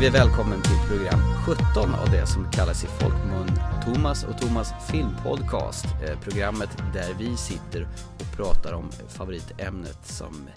[0.00, 3.46] säger vi välkommen till program 17 av det som kallas i folkmun
[3.84, 5.84] Thomas och Thomas filmpodcast.
[5.84, 7.88] Eh, programmet där vi sitter
[8.18, 10.48] och pratar om favoritämnet som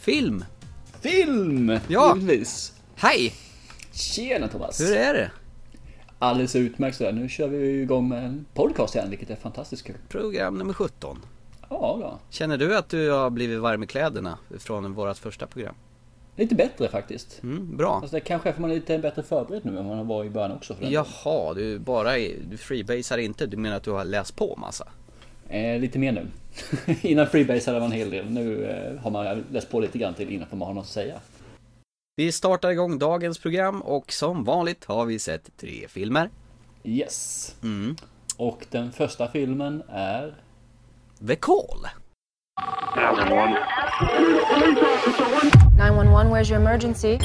[0.00, 0.44] film.
[1.00, 1.78] Film!
[1.88, 2.16] Ja.
[2.16, 2.72] Givetvis.
[2.94, 3.34] Hej!
[3.92, 4.80] Tjena Thomas!
[4.80, 5.30] Hur är det?
[6.18, 7.12] Alldeles utmärkt sådär.
[7.12, 9.96] Nu kör vi igång med en podcast igen, vilket är fantastiskt kul.
[10.08, 11.18] Program nummer 17.
[11.68, 12.18] Ja, då.
[12.30, 15.74] Känner du att du har blivit varm i kläderna från vårt första program?
[16.36, 17.42] Lite bättre faktiskt.
[17.42, 18.00] Mm, bra.
[18.00, 20.30] Fast det kanske är för man är lite bättre förberedd nu än man var i
[20.30, 20.74] början också.
[20.74, 20.86] För.
[20.86, 22.16] Jaha, du bara
[22.50, 23.46] du freebasar inte.
[23.46, 24.88] Du menar att du har läst på massa?
[25.48, 26.26] eh, lite mer nu.
[27.02, 28.30] innan Freebase hade man en hel del.
[28.30, 30.90] Nu eh, har man läst på lite grann till innan för man har något att
[30.90, 31.20] säga.
[32.16, 36.30] Vi startar igång dagens program och som vanligt har vi sett tre filmer.
[36.84, 37.54] Yes.
[37.62, 37.96] Mm.
[38.36, 40.34] Och den första filmen är...
[41.28, 41.86] The Call.
[45.76, 47.18] 911, where's your emergency?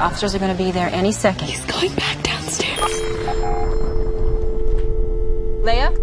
[0.00, 1.48] Officers are going to be there any second.
[1.48, 2.80] He's going back downstairs.
[5.62, 6.01] Leia?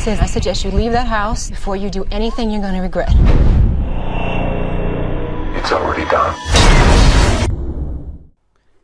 [0.00, 3.10] Is, I suggest you leave that house before you do anything you're going to regret.
[5.56, 6.34] It's already done.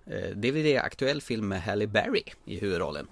[0.06, 3.06] Eh, DVD-aktuell film med Halle Berry i huvudrollen.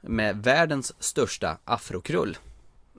[0.00, 2.36] Med världens största afrokrull.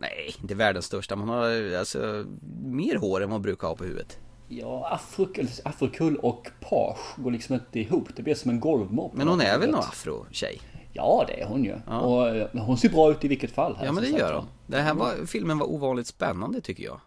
[0.01, 2.25] Nej, inte världens största, man har alltså
[2.63, 4.19] mer hår än man brukar ha på huvudet.
[4.47, 8.09] Ja, afrok, afrokull och page går liksom inte ihop.
[8.15, 9.13] Det blir som en golvmopp.
[9.13, 10.61] Men hon är väl någon afro-tjej?
[10.97, 11.75] Ja, det är hon ju.
[11.87, 13.75] Och eh, hon ser bra ut i vilket fall.
[13.75, 14.45] Här, Ja men det gör hon.
[14.67, 16.99] Den här var, filmen var ovanligt spännande tycker jag.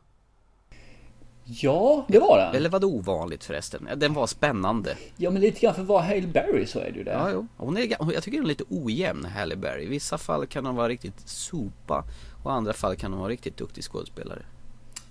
[1.45, 2.55] Ja, det var den.
[2.55, 3.87] Eller var det ovanligt förresten?
[3.91, 4.97] Ja, Den var spännande.
[5.17, 7.11] Ja, men lite grann för att vara Hale Berry så är det ju det.
[7.11, 7.47] Ja, jo.
[7.57, 9.83] Hon är, jag tycker hon är lite ojämn, Halle Berry.
[9.85, 12.05] I vissa fall kan hon vara riktigt sopa
[12.43, 14.43] och i andra fall kan hon vara riktigt duktig skådespelare.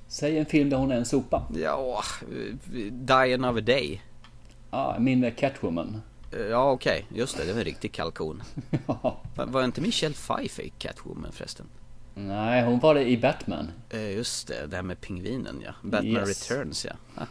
[0.07, 1.47] Säg en film där hon är en sopa.
[1.63, 2.55] Ja, eh,
[2.91, 4.01] Die Another Day.
[4.71, 6.01] Ja, min är Catwoman.
[6.31, 7.05] Eh, Ja, okej.
[7.13, 7.43] Just det.
[7.45, 8.43] Det var en riktig kalkon.
[8.85, 11.65] Var, var inte Michelle Pfeiffer i Catwoman förresten?
[12.19, 13.71] Nej, hon var det i Batman.
[13.89, 15.71] Eh, Just det, det här med pingvinen ja.
[15.83, 16.51] Batman Yes.
[16.51, 16.91] Returns ja.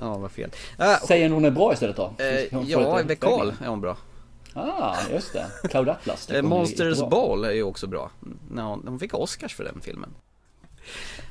[0.00, 0.50] Ja, vad fel.
[0.78, 2.02] Ah, Säg en hon är bra istället då.
[2.18, 3.00] eh, Hon ja, Vekal
[3.48, 3.66] utveckling.
[3.66, 3.96] är hon bra.
[4.54, 5.46] Ah, just det.
[5.68, 6.28] Cloud Atlas.
[6.42, 6.98] Monsters.
[7.00, 8.10] Ball är ju också bra.
[8.86, 10.10] Hon fick Oscars för den filmen.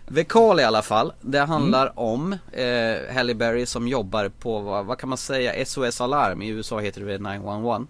[0.06, 1.14] Vekal i alla fall.
[1.22, 1.98] Det handlar Mm.
[1.98, 6.42] om eh, Halle Berry som jobbar på, vad, vad kan man säga, SOS Alarm.
[6.42, 7.88] I USA heter det väl 911.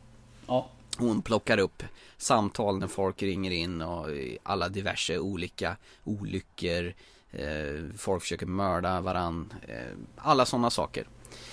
[0.48, 0.68] Ja.
[0.98, 1.84] Hon plockar upp
[2.18, 4.08] samtal när folk ringer in och
[4.44, 6.94] alla diverse olika olyckor.
[7.32, 9.54] Eh, folk försöker mörda varann.
[9.68, 9.76] Eh,
[10.18, 11.08] alla sådana saker.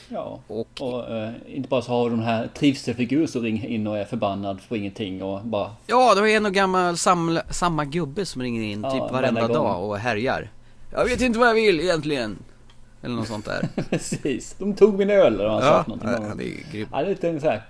[0.08, 0.40] Ja.
[0.46, 4.04] Och- Och, eh, inte bara så har de här trivselfigurer som ringer in och är
[4.04, 8.42] förbannad för ingenting och bara Ja, det är en och gammal samla, samma gubbe som
[8.42, 10.50] ringer in Ja, typ varenda dag och härjar.
[10.92, 12.38] Jag vet inte vad jag vill egentligen.
[13.02, 13.68] Eller något sånt där.
[13.90, 14.54] Precis.
[14.58, 16.28] De tog min öl eller han ja, sa för någonting.
[16.28, 16.88] ja, det är grymt.
[16.92, 17.62] Ja, det är lite en så här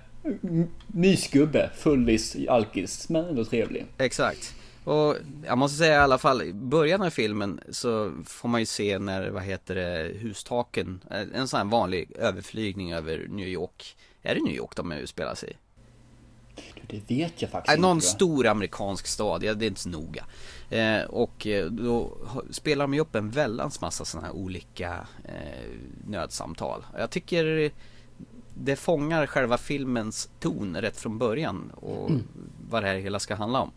[0.87, 3.85] mysgubbe, fullis, alkis, men ändå trevlig.
[3.97, 4.55] Exakt.
[4.83, 5.15] Och
[5.45, 8.99] jag måste säga i alla fall, i början av filmen så får man ju se
[8.99, 13.97] när, vad heter det, hustaken, eh, en sån här vanlig överflygning över New York.
[14.21, 15.53] Är det New York de utspelar sig i?
[16.87, 18.07] Det vet jag faktiskt någon inte.
[18.07, 20.25] stor amerikansk stad, ja, det är inte så noga.
[20.69, 22.17] Eh, och eh, då
[22.51, 25.69] spelar de ju upp en väldans massa sådana här olika eh,
[26.07, 26.85] nödsamtal.
[26.97, 27.71] Jag tycker
[28.53, 32.23] det fångar själva filmens ton rätt från början och Mm.
[32.69, 33.71] vad det här hela ska handla om.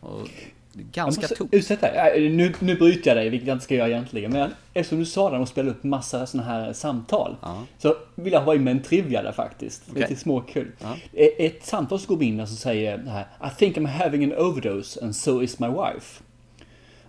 [0.00, 0.28] Och
[0.72, 1.48] ganska måste ton.
[1.52, 4.32] ursäkta, nu, nu bryter jag dig, vilket jag inte ska göra egentligen.
[4.32, 7.36] Men eftersom du sa det, de spelar upp massa såna här samtal.
[7.42, 7.64] Ja.
[7.78, 9.82] Så vill jag ha in med en trivia där faktiskt.
[9.90, 10.02] Okej.
[10.02, 10.72] Lite småkul.
[10.78, 10.96] Ja.
[11.38, 15.04] Ett, samtal som går in där som säger här, I think I'm having an overdose
[15.04, 16.22] and so is my wife.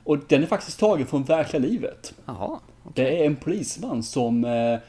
[0.03, 2.13] Och den är faktiskt tagen från verkliga livet.
[2.25, 2.59] Jaha.
[2.93, 4.79] Det är en polisman som eh,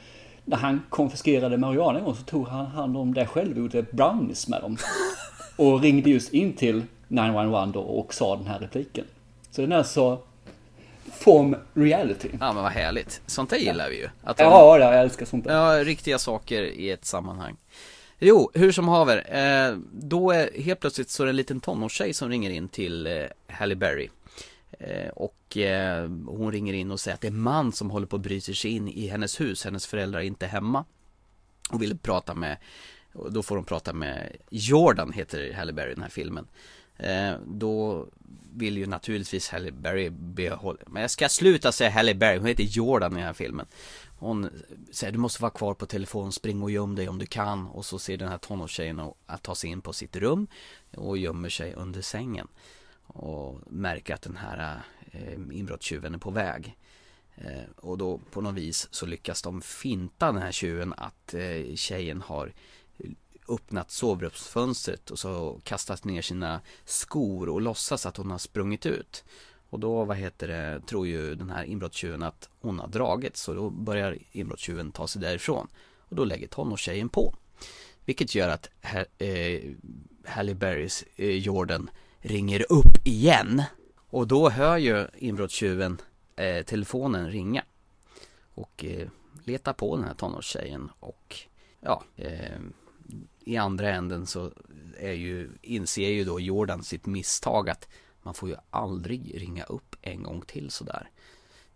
[0.44, 3.82] när han konfiskerade marijuana en gång så tog han hand om det själv och gjorde
[3.82, 4.76] brownies med dem.
[5.56, 6.82] Och ringde just in till
[7.14, 9.04] 911 då och sa den här repliken.
[9.50, 10.18] Så den är alltså
[11.12, 12.28] from reality.
[12.40, 13.22] Ja men vad härligt.
[13.26, 14.08] Sånt där gillar vi ju.
[14.22, 15.54] Att de, Ja, ja, jag älskar sånt där.
[15.54, 17.56] Ja, riktiga saker i ett sammanhang.
[18.18, 19.36] Jo, hur som haver.
[19.36, 23.06] Eh, då är helt plötsligt så är det en liten tonårstjej som ringer in till
[23.06, 24.08] eh, Halle Berry.
[24.78, 28.06] Eh, och eh, hon ringer in och säger att det är en man som håller
[28.06, 29.64] på att bryta sig in i hennes hus.
[29.64, 30.84] Hennes föräldrar är inte hemma.
[31.70, 32.56] Och vill prata med,
[33.30, 36.46] då får de prata med Jordan, heter Halle Berry i den här filmen.
[36.96, 38.06] Eh, då
[38.56, 42.64] vill ju naturligtvis Halle Berry behålla, men jag ska sluta säga Halle Berry, hon heter
[42.64, 43.66] Jordan i den här filmen.
[44.18, 44.50] Hon
[44.90, 47.66] säger du måste vara kvar på telefon, spring och göm dig om du kan.
[47.66, 50.46] Och så ser den här tonårstjejen att ta sig in på sitt rum
[50.96, 52.48] och gömmer sig under sängen.
[53.06, 54.80] Och märker att den här
[55.12, 56.76] eh, inbrottstjuven är på väg.
[57.34, 61.74] Eh, och då på något vis så lyckas de finta den här tjuven att eh,
[61.74, 62.52] tjejen har
[63.48, 69.24] öppnat sovrumsfönstret och så kastat ner sina skor och låtsas att hon har sprungit ut.
[69.70, 73.54] Och då, vad heter det, tror ju den här inbrottstjuven att hon har dragit så
[73.54, 75.68] då börjar inbrottstjuven ta sig därifrån.
[75.98, 77.34] Och då lägger tonårstjejen på.
[78.04, 78.70] Vilket gör att
[79.18, 79.60] eh,
[80.24, 83.62] Halle Berrys eh, Jordan ringer upp igen.
[84.10, 86.00] Och då hör ju inbrottstjuven
[86.36, 87.64] eh, telefonen ringa.
[88.54, 89.08] Och eh,
[89.44, 91.38] letar på den här tonårstjejen och
[91.80, 92.58] ja, eh,
[93.44, 94.50] i andra änden så
[94.98, 97.88] är ju, inser ju då Jordan sitt misstag att
[98.22, 101.10] man får ju aldrig ringa upp en gång till sådär.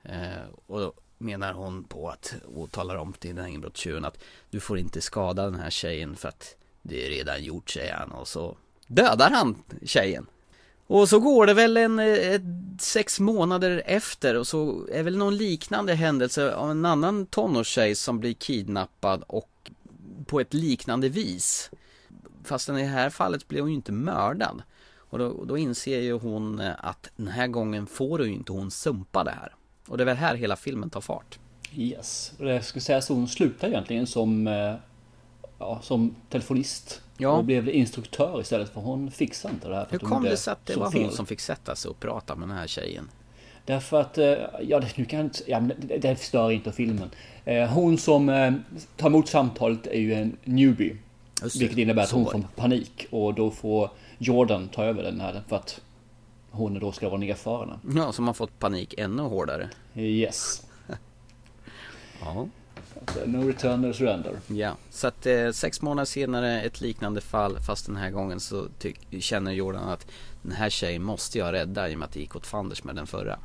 [0.02, 4.18] Eh, och då menar hon på att, och talar om till den här inbrottstjuven att
[4.50, 8.12] du får inte skada den här tjejen för att det är redan gjort säger han
[8.12, 8.56] och så
[8.86, 10.26] dödar han tjejen.
[10.86, 12.42] Och så går det väl en ett,
[12.80, 18.20] sex månader efter och så är väl någon liknande händelse av en annan tonårstjej som
[18.20, 19.50] blir kidnappad och
[20.28, 21.70] på ett liknande vis.
[22.44, 24.62] Fast i det här fallet blev hon ju inte mördad.
[24.96, 29.24] Och då, då inser ju hon att den här gången får ju inte hon sumpa
[29.24, 29.54] det här.
[29.88, 31.38] Och det är väl här hela filmen tar fart.
[31.74, 34.74] Yes, och jag skulle säga så hon slutar egentligen som, eh,
[35.58, 37.02] ja, som telefonist.
[37.16, 37.30] Ja.
[37.30, 39.86] Och blev instruktör istället för hon fixade inte det här.
[39.90, 41.02] Hur hon kom det sig att det var fel.
[41.02, 43.08] hon som fick sätta sig och prata med den här tjejen?
[43.68, 47.10] Därför att, eh, ja det, nu kan jag inte, ja, det, det stör inte filmen.
[47.44, 48.52] Eh, Hon som eh,
[48.96, 50.96] tar emot samtalet är ju en newbie.
[51.42, 55.42] Just Vilket innebär att hon får panik och då får Jordan ta över den här
[55.48, 55.80] för att
[56.50, 57.80] hon då ska vara förarna.
[57.96, 59.70] Ja, som har fått panik ännu hårdare.
[59.94, 60.62] Yes.
[62.20, 62.48] Ja.
[63.26, 64.32] No return, no surrender.
[64.46, 68.66] Ja, så att eh, sex månader senare ett liknande fall fast den här gången så
[69.20, 70.06] känner Jordan att
[70.42, 72.96] den här tjejen måste jag rädda i och med att det gick åt fanders med
[72.96, 73.38] den förra.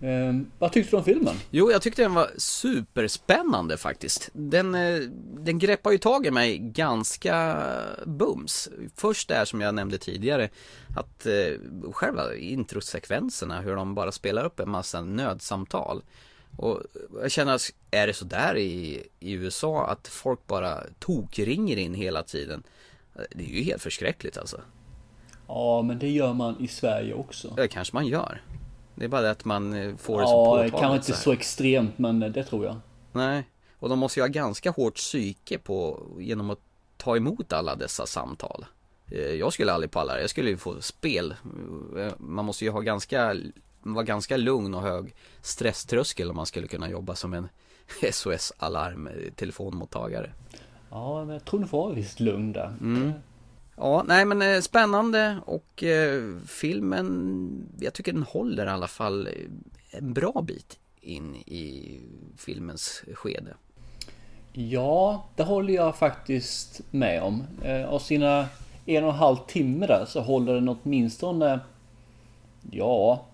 [0.00, 1.34] Eh, vad tyckte du om filmen?
[1.50, 4.30] Jo, jag tyckte den var superspännande faktiskt.
[4.32, 5.00] Den, eh,
[5.38, 7.62] den greppar ju tag i mig ganska
[8.06, 8.68] bums.
[8.96, 10.48] Först där som jag nämnde tidigare,
[10.96, 16.02] att eh, själva introsekvenserna, hur de bara spelar upp en massa nödsamtal.
[16.56, 16.82] Och
[17.22, 21.94] jag känner att är det så där i, i USA att folk bara tokringer in
[21.94, 22.62] hela tiden?
[23.30, 24.60] Det är ju helt förskräckligt alltså.
[25.48, 27.52] Ja, men det gör man i Sverige också.
[27.56, 28.42] Det kanske man gör.
[29.00, 31.14] Det är bara det att man eh, får det så Ja, påtagligt kanske inte så
[31.14, 32.76] så extremt, men det tror jag.
[33.12, 33.48] Nej,
[33.78, 36.58] och de måste ju ha ganska hårt psyke på genom att
[36.96, 38.64] ta emot alla dessa samtal.
[39.10, 41.34] Eh, Jag skulle aldrig palla det, jag skulle ju få spel.
[41.98, 43.36] Eh, Man måste ju ha ganska,
[43.80, 47.48] vara ganska lugn och hög stresströskel om man skulle kunna jobba som en
[48.12, 50.32] SOS alarm eh, telefonmottagare.
[50.90, 52.74] Ja, men jag tror du får ha visst lugn där.
[52.80, 53.12] Mm.
[53.80, 59.26] Ja, nej men eh, spännande och eh, filmen, jag tycker den håller i alla fall
[59.26, 59.32] eh,
[59.98, 62.00] en bra bit in i
[62.36, 63.54] filmens skede.
[64.52, 67.42] Ja, det håller jag faktiskt med om.
[67.64, 68.46] Eh, Av sina
[68.86, 71.60] en och en halv timme där så håller den åtminstone...
[72.70, 73.24] Ja,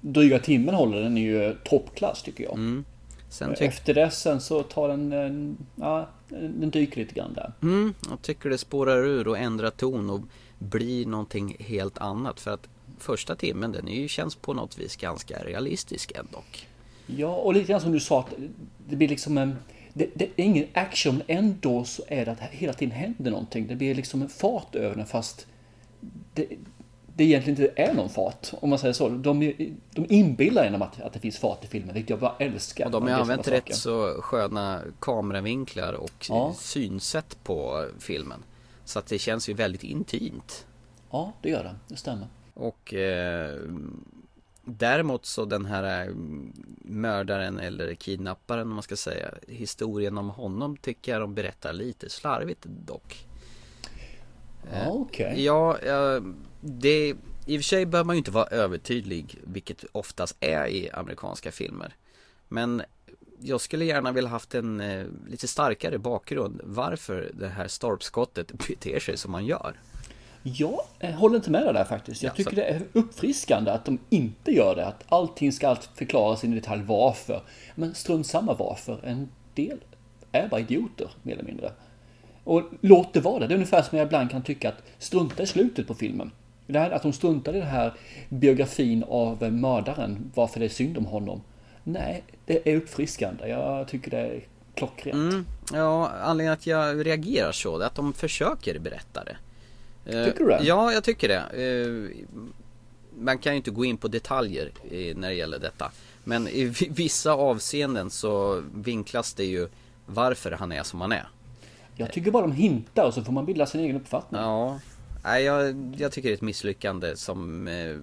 [0.00, 2.54] dryga timmen håller den ju toppklass tycker jag.
[2.54, 2.84] Mm.
[3.28, 5.12] Sen tycker Efter det sen så tar den...
[5.12, 7.52] en- Ja, den dyker lite grann där.
[7.62, 10.20] Mm, jag tycker det spårar ur och ändrar ton och
[10.58, 12.40] blir någonting helt annat.
[12.40, 12.68] För att
[12.98, 16.42] första timmen den är ju, känns på något vis ganska realistisk ändå.
[17.06, 18.34] Ja, och lite grann som du sa att
[18.88, 19.56] det blir liksom en...
[19.92, 23.66] Det, det är ingen action, ändå så är det att hela tiden händer någonting.
[23.66, 25.46] Det blir liksom en fart över den fast
[26.34, 26.46] det,
[27.16, 29.08] det egentligen inte är någon fart, om man säger så.
[29.08, 29.40] De,
[29.90, 32.84] de inbillar en om att, att det finns fart i filmen, vilket jag bara älskar.
[32.84, 36.54] Och de har använt rätt så sköna kameravinklar och Ja.
[36.58, 38.42] synsätt på filmen.
[38.84, 40.66] Så att det känns ju väldigt intimt.
[41.10, 41.74] Ja, det gör det.
[41.88, 42.26] Det stämmer.
[42.54, 43.60] Och eh,
[44.64, 46.14] däremot så den här eh,
[46.82, 52.10] mördaren eller kidnapparen om man ska säga Historien om honom tycker jag de berättar lite
[52.10, 53.26] slarvigt dock
[54.72, 55.44] Ja, okej.
[55.44, 56.22] Ja, eh,
[56.60, 57.08] det
[57.46, 61.52] I och för sig behöver man ju inte vara övertydlig Vilket oftast är i amerikanska
[61.52, 61.94] filmer
[62.48, 62.82] Men
[63.40, 69.00] jag skulle gärna vilja haft en eh, lite starkare bakgrund Varför det här stolpskottet beter
[69.00, 69.80] sig som man gör
[70.42, 72.22] Jag eh, håller inte med dig där faktiskt.
[72.22, 74.86] Jag Ja, tycker så- det är uppfriskande att de inte gör det.
[74.86, 77.42] Att allting ska alltid förklaras i detalj varför.
[77.74, 79.00] Men strunt samma varför.
[79.04, 79.78] En del
[80.32, 81.72] är bara idioter, mer eller mindre.
[82.46, 83.46] Och låt det vara det.
[83.46, 86.30] Det är ungefär som jag ibland kan tycka att strunta i slutet på filmen.
[86.66, 87.92] Det här att de struntade i den här
[88.28, 91.42] biografin av mördaren, varför det är synd om honom.
[91.84, 93.48] Nej, det är uppfriskande.
[93.48, 94.40] Jag tycker det är
[94.74, 95.14] klockrent.
[95.32, 99.36] Mm, ja, anledningen att jag reagerar så är att de försöker berätta det.
[100.18, 100.60] Eh, Tycker du det?
[100.62, 101.64] Ja, jag tycker det.
[101.64, 102.24] Eh,
[103.18, 105.90] Man kan ju inte gå in på detaljer eh, när det gäller detta.
[106.24, 109.68] Men i vi- vissa avseenden så vinklas det ju
[110.06, 111.28] varför han är som han är.
[111.96, 114.40] Jag tycker bara de hintar och så får man bilda sin egen uppfattning.
[114.40, 114.80] Ja,
[115.24, 117.96] nej, jag, jag tycker det är ett misslyckande som eh,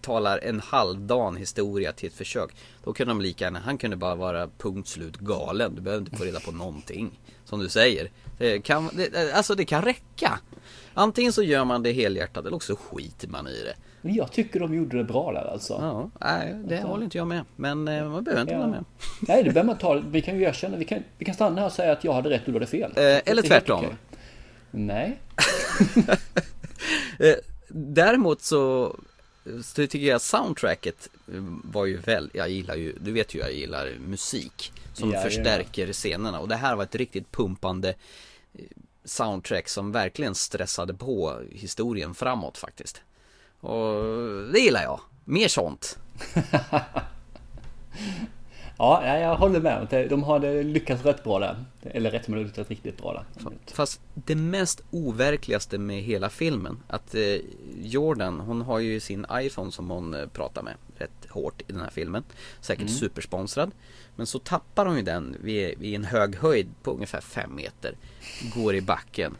[0.00, 2.50] talar en halvdan historia till ett försök.
[2.84, 5.74] Då kunde de lika gärna, han kunde bara vara punkt slut galen.
[5.74, 7.20] Du behöver inte få reda på någonting.
[7.44, 8.10] Som du säger.
[8.38, 10.40] Det kan, det, alltså det kan räcka.
[10.98, 13.74] Antingen så gör man det helhjärtat eller också skiter man i det.
[14.02, 15.72] Men jag tycker de gjorde det bra där alltså.
[15.80, 17.44] Ja, nej, det håller inte jag med.
[17.56, 18.58] Men eh, man behöver inte Ja.
[18.60, 18.84] hålla med.
[19.20, 19.94] Nej, det behöver man ta.
[20.10, 20.76] Vi kan ju erkänna.
[20.76, 22.66] Vi kan, vi kan stanna här och säga att jag hade rätt och du hade
[22.66, 22.92] fel.
[22.96, 23.84] Eh, eller tvärtom.
[24.70, 25.18] Nej.
[27.18, 27.34] Eh,
[27.68, 28.96] Däremot så,
[29.64, 33.52] så tycker jag soundtracket eh, var ju väl, jag gillar ju, du vet ju jag
[33.52, 37.88] gillar musik som Ja, förstärker scenerna och det här var ett riktigt pumpande
[38.54, 38.64] eh,
[39.08, 43.02] soundtrack som verkligen stressade på historien framåt faktiskt.
[43.60, 43.94] Och
[44.52, 45.98] det gillar jag, mer sånt.
[48.80, 50.06] Ja, jag håller med.
[50.10, 51.64] De hade lyckats rätt bra där.
[51.82, 53.52] Eller rätt, men lyckats riktigt bra där.
[53.66, 57.36] Fast det mest overkligaste med hela filmen Att eh,
[57.82, 61.80] Jordan, hon har ju sin iPhone som hon eh, pratar med Rätt hårt i den
[61.80, 62.24] här filmen
[62.60, 63.70] Säkert supersponsrad
[64.18, 67.94] Men så tappar hon ju den vid, vid en hög höjd på ungefär 5 meter
[68.54, 69.36] Går i backen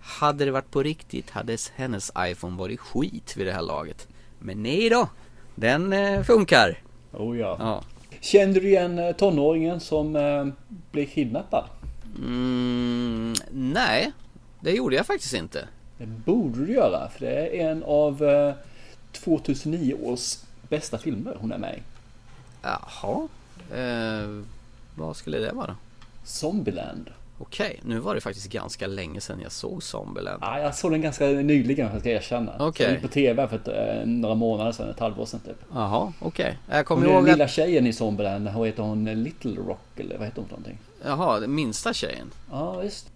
[0.00, 4.62] Hade det varit på riktigt hade hennes iPhone varit skit vid det här laget Men
[4.62, 5.08] nej då
[5.54, 6.78] Den eh, funkar
[7.12, 7.56] Oh ja.
[7.60, 7.84] Ja
[8.20, 10.46] Kände du igen eh, tonåringen som eh,
[10.90, 11.64] blev kidnappad?
[12.18, 14.12] mm, Nej
[14.60, 18.54] Det gjorde jag faktiskt inte Det borde du göra, för det är en av eh,
[19.12, 20.38] 2009 års
[20.68, 21.82] bästa filmer hon är med i.
[22.62, 23.28] Jaha.
[23.74, 24.42] Eh,
[24.94, 25.76] vad skulle det vara?
[26.24, 27.10] Zombieland.
[27.38, 30.42] Okej, nu var det faktiskt ganska länge sedan jag såg Zombieland.
[30.42, 32.52] Ja, jag såg den ganska nyligen, jag ska erkänna.
[32.58, 32.72] Okej.
[32.76, 35.56] Så den gick på TV för ett, eh, några månader sedan, ett halvår sedan typ.
[35.74, 36.58] Jaha, okej.
[36.70, 37.50] Jag Och kommer den ihåg lilla att...
[37.50, 39.04] tjejen i Zombieland, vad heter hon?
[39.04, 40.78] Little Rock eller vad heter hon för någonting?
[41.04, 42.30] Jaha, den minsta tjejen.
[42.50, 43.08] Ja, visst.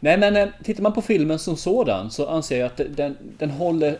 [0.00, 3.50] Nej, men eh, tittar man på filmen som sådan så anser jag att den, den
[3.50, 3.98] håller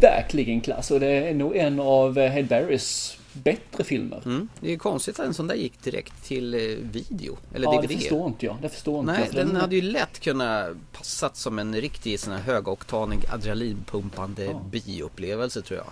[0.00, 4.22] verkligen klass och det är nog en av eh, Halle Berrys bättre filmer.
[4.24, 4.48] Mm.
[4.60, 6.60] Det är konstigt att en sån där gick direkt till eh,
[6.92, 7.88] video, eller Ja, DVD.
[7.88, 8.56] det förstår inte jag.
[8.62, 9.46] Det förstår inte Nej, jag.
[9.46, 14.62] den hade ju lätt kunnat passat som en riktig sån här högoktanig adrenalinpumpande Ja.
[14.70, 15.86] bioupplevelse tror jag.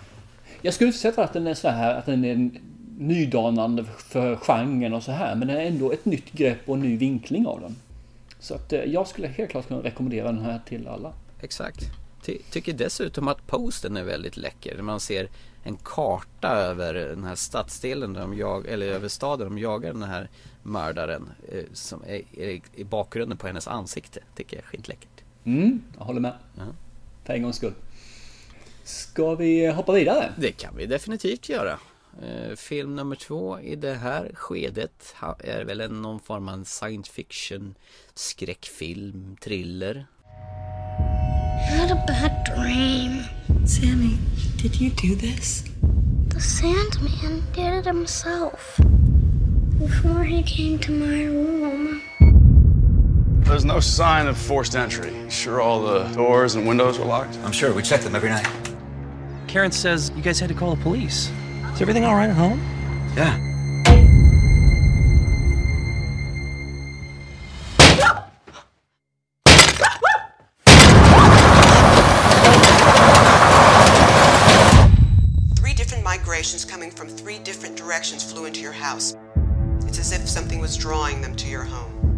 [0.61, 2.49] Jag skulle inte säga att den är så här att den är
[2.99, 6.81] nydanande för genren och så här, men den är ändå ett nytt grepp och en
[6.81, 7.75] ny vinkling av den.
[8.39, 11.13] Så att eh, jag skulle helt klart kunna rekommendera den här till alla.
[11.41, 11.79] Exakt.
[12.25, 14.81] Ty tycker dessutom att posten är väldigt läcker.
[14.81, 15.29] Man ser
[15.63, 20.03] en karta över den här stadsdelen där de jag, eller över staden de jagar den
[20.03, 20.29] här
[20.63, 24.19] mördaren eh, som är, är i bakgrunden på hennes ansikte.
[24.35, 25.23] Tycker jag är skitläckert.
[25.43, 26.33] Mm, jag håller med.
[26.57, 26.63] Ja.
[27.23, 27.73] För en gångs skull.
[28.83, 30.33] Ska vi hoppa vidare?
[30.37, 31.79] Det kan vi definitivt göra.
[32.21, 37.11] Eh, film nummer två i det här skedet är väl en, någon form av science
[37.11, 37.75] fiction
[38.15, 40.05] skräckfilm, thriller.
[41.71, 43.23] I had a bad dream.
[43.67, 44.17] Sammy,
[44.61, 45.63] did you do this?
[46.27, 48.79] The Sandman did it himself.
[49.79, 52.03] Before he came to my room.
[53.43, 55.11] There's no sign of forced entry.
[55.31, 57.39] Sure, all the doors and windows were locked.
[57.39, 58.47] I'm sure we check them every night.
[59.47, 61.31] Karen says you guys had to call the police.
[61.73, 62.59] Is everything all right at home?
[63.17, 63.50] Yeah.
[80.91, 82.17] Drawing them to your home.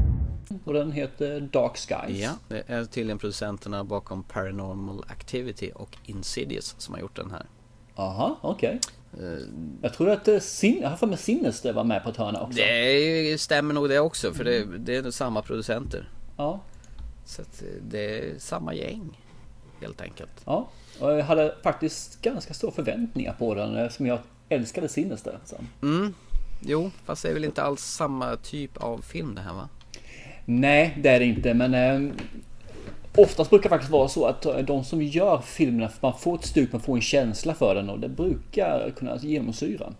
[0.65, 2.19] Och den heter Dark Skies.
[2.19, 7.45] Ja, det är tydligen producenterna bakom Paranormal Activity och Insidious som har gjort den här.
[7.95, 8.79] Aha, okej.
[9.13, 9.39] Eh,
[9.81, 12.41] Jag tror att eh, sin, jag har för mig Sinister var med på ett hörna
[12.41, 12.57] också.
[12.57, 16.09] Det stämmer nog det också för det, det är samma producenter.
[16.37, 16.59] Ja,
[17.25, 19.19] Så att eh, det är samma gäng
[19.81, 20.41] helt enkelt.
[20.45, 20.67] ja.
[20.99, 25.39] Och jag hade faktiskt ganska stora förväntningar på den eftersom jag älskade Sinister.
[25.45, 25.55] Så.
[25.81, 26.13] Mm.
[26.65, 29.69] Jo, fast det är väl inte alls samma typ av film det här va?
[30.45, 32.13] Nej, det är det inte, men eh,
[33.15, 36.71] oftast brukar det faktiskt vara så att de som gör filmerna, man får ett stuk,
[36.71, 39.93] man får en känsla för den och det brukar kunna genomsyra.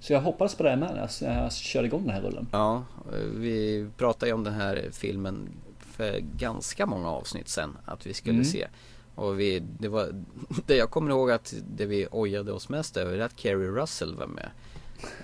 [0.00, 2.46] Så jag hoppas på det med när jag, när jag körde igång den här rullen.
[2.52, 8.06] Ja, eh, vi pratade ju om den här filmen för ganska många avsnitt sen att
[8.06, 8.44] vi skulle Mm.
[8.44, 8.66] se.
[9.14, 10.08] Och vi, det var,
[10.66, 14.14] det jag kommer ihåg att det vi ojade oss mest över är att Kerry Russell
[14.14, 14.50] var med.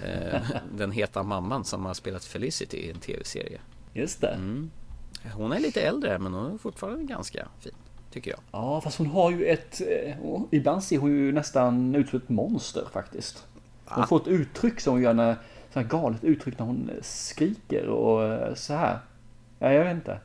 [0.04, 0.40] Eh,
[0.76, 3.60] den heta mamman som har spelat Felicity i en tv-serie.
[3.94, 4.28] Just det.
[4.28, 4.70] Mm.
[5.34, 7.72] Hon är lite äldre men hon är fortfarande ganska fin,
[8.10, 8.40] tycker jag.
[8.52, 9.80] Ja, fast hon har ju ett...
[9.80, 10.16] eh,
[10.50, 13.46] Ibland ser hon ju nästan ut som ett monster faktiskt.
[13.84, 14.06] Hon Ah.
[14.06, 15.36] får ett uttryck som hon gör när...
[15.72, 18.98] Så här galet uttryck när hon skriker och eh, så här.
[19.58, 20.18] Ja, jag vet inte.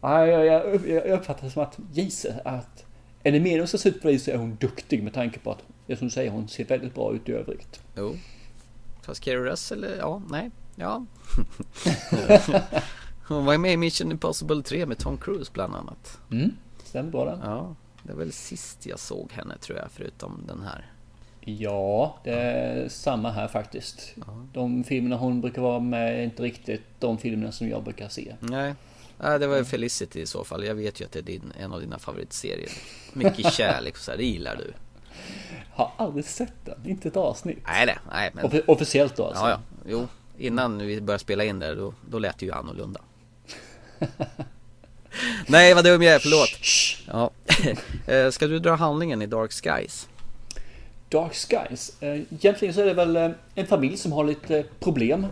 [0.00, 2.84] Ja, jag, jag, jag uppfattar det som att Jesus, att...
[3.22, 5.14] Är det meningen att hon ska se ut på det så är hon duktig med
[5.14, 5.58] tanke på att,
[5.98, 7.80] som du säger, hon ser väldigt bra ut i övrigt.
[7.96, 8.14] Jo.
[9.06, 11.06] Fast Kerry Russell, ja, nej, ja.
[13.28, 16.18] hon var med i Mission Impossible 3 med Tom Cruise bland annat.
[16.32, 17.38] Mm, stämmer det.
[17.42, 20.90] Ja, det är väl sist jag såg henne tror jag, förutom den här.
[21.40, 24.14] Ja, det är samma här faktiskt.
[24.52, 28.36] De filmerna hon brukar vara med är inte riktigt de filmerna som jag brukar se.
[28.40, 28.74] Nej,
[29.18, 30.64] Nej det var ju Felicity i så fall.
[30.64, 32.70] Jag vet ju att det är din, en av dina favoritserier.
[33.12, 34.72] Mycket kärlek och så här, det gillar du.
[35.72, 37.58] Har aldrig sett den, inte ett avsnitt.
[37.66, 38.44] Nej, det, nej men...
[38.44, 39.42] Offi- officiellt då alltså?
[39.44, 39.58] Ja, ja.
[39.86, 40.08] Jo,
[40.38, 43.00] innan vi började spela in där, då, då lät det ju annorlunda.
[45.46, 46.50] Nej, vad dum jag är, förlåt.
[47.06, 47.30] Ja.
[48.14, 50.08] Eh, Ska du dra handlingen i Dark Skies?
[51.08, 52.02] Dark Skies.
[52.02, 55.26] Eh, Egentligen så är det väl eh, en familj som har lite problem.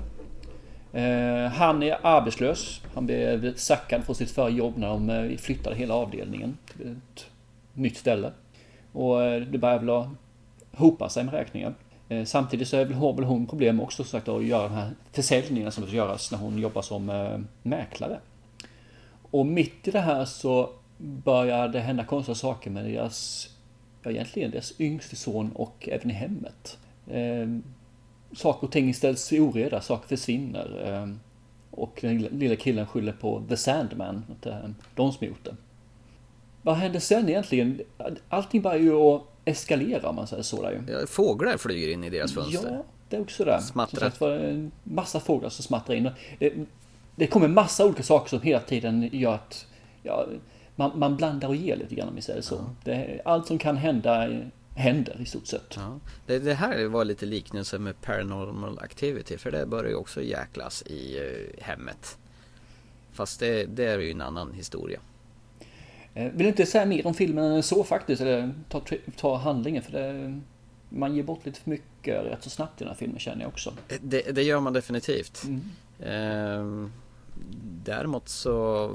[1.55, 2.81] Han är arbetslös.
[2.95, 4.89] Han blev sackad från sitt förra jobb när
[5.29, 7.27] de flyttade hela avdelningen till ett
[7.73, 8.33] nytt ställe.
[8.95, 10.09] Och eh, det börjar väl
[10.77, 11.75] hopa sig med räkningar.
[12.09, 14.73] Eh, samtidigt så är väl- har väl hon problem också som sagt att göra den
[14.79, 18.19] här försäljningen som ska göras när hon jobbar som eh, mäklare.
[19.31, 23.49] Och mitt i det här så börjar det hända konstiga saker med deras,
[24.03, 26.79] ja egentligen deras yngste son och även i hemmet.
[27.11, 27.49] Eh,
[28.37, 30.93] saker och ting ställs i oreda, saker försvinner.
[30.93, 31.15] Eh,
[31.71, 35.45] och den lilla- lilla killen skyller på The Sandman, att det är de som gjort
[35.45, 35.57] det.
[36.65, 37.81] Vad händer sen egentligen?
[38.29, 40.93] Allting börjar ju att eskalera om man säger så där ju.
[40.93, 42.71] Ja, Fåglar flyger in i deras fönster.
[42.71, 43.63] Ja, det är också det.
[43.63, 44.01] Smattrar.
[44.01, 46.11] Som sagt var, en massa fåglar som smattrar in.
[46.39, 46.53] Det,
[47.17, 49.67] det kommer massa olika saker som hela tiden gör att
[50.03, 50.27] ja,
[50.77, 52.65] man, man blandar och ger lite grann om vi säger så.
[52.85, 54.41] Det, allt som kan hända
[54.77, 55.75] händer i stort sett.
[55.77, 55.99] Ja.
[56.27, 60.83] Det, det här var lite liknelse med Paranormal Activity, för det börjar ju också jäklas
[60.83, 62.19] i eh, hemmet.
[63.13, 65.01] Fast det, det är ju en annan historia.
[66.15, 68.83] Eh, Vill inte säga mer om filmen än så faktiskt, eller ta,
[69.17, 70.41] ta handlingen för det,
[70.89, 73.49] man ger bort lite för mycket rätt så snabbt i den här filmen känner jag
[73.49, 73.73] också.
[74.01, 75.45] Det, det gör man definitivt.
[75.45, 75.63] Mm.
[76.05, 76.93] Ehm,
[77.85, 78.91] däremot så,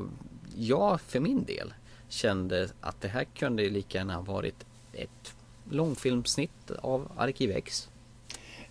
[0.58, 1.73] jag för min del
[2.10, 5.34] kände att det här kunde lika gärna ha varit ett
[5.69, 7.89] långfilmsnitt av Arkiv X.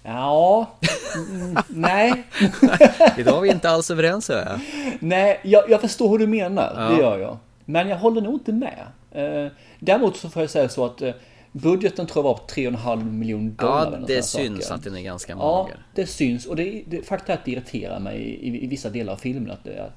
[0.02, 0.70] Ja,
[1.30, 2.26] mm, nej.
[3.18, 4.60] Idag är vi inte alls överens hör jag.
[5.00, 6.74] Nej, jag, jag förstår hur du menar.
[6.76, 6.88] Ja.
[6.90, 7.38] Det gör jag.
[7.70, 8.86] Men jag håller nog inte med.
[9.10, 11.14] Eh, däremot så får jag säga så att eh,
[11.52, 13.98] budgeten tror jag var på 3,5 miljoner dollar.
[14.00, 14.74] Ja, det syns saker.
[14.74, 15.86] att den är ganska Ja, mager.
[15.94, 16.46] det syns.
[16.46, 19.50] Och det, det, faktum att det irriterar mig i, i vissa delar av filmen.
[19.50, 19.92] Att, det,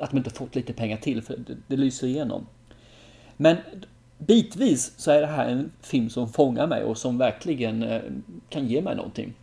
[0.00, 2.46] att de inte fått lite pengar till, för det, det lyser igenom.
[3.36, 3.56] Men
[4.18, 8.02] bitvis så är det här en film som fångar mig och som verkligen eh,
[8.48, 9.34] kan ge mig någonting.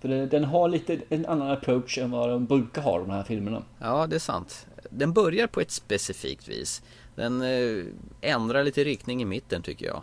[0.00, 3.62] För den har lite en annan approach än vad de brukar ha de här filmerna.
[3.78, 4.66] Ja, det är sant.
[4.90, 6.82] Den börjar på ett specifikt vis.
[7.14, 7.84] Den eh,
[8.20, 10.02] ändrar lite riktning i mitten tycker jag.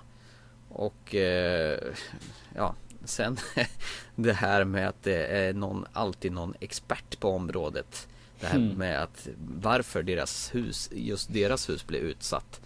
[0.69, 1.80] Och eh,
[2.56, 3.38] ja, sen
[4.15, 8.08] det här med att det är någon, alltid någon expert på området.
[8.39, 8.78] Det här Mm.
[8.78, 9.28] med att
[9.62, 12.62] varför deras hus, just deras hus blev utsatt.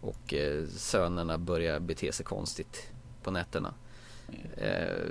[0.00, 2.90] Och eh, sönerna börjar bete sig konstigt
[3.22, 3.74] på nätterna.
[4.56, 5.06] Eh,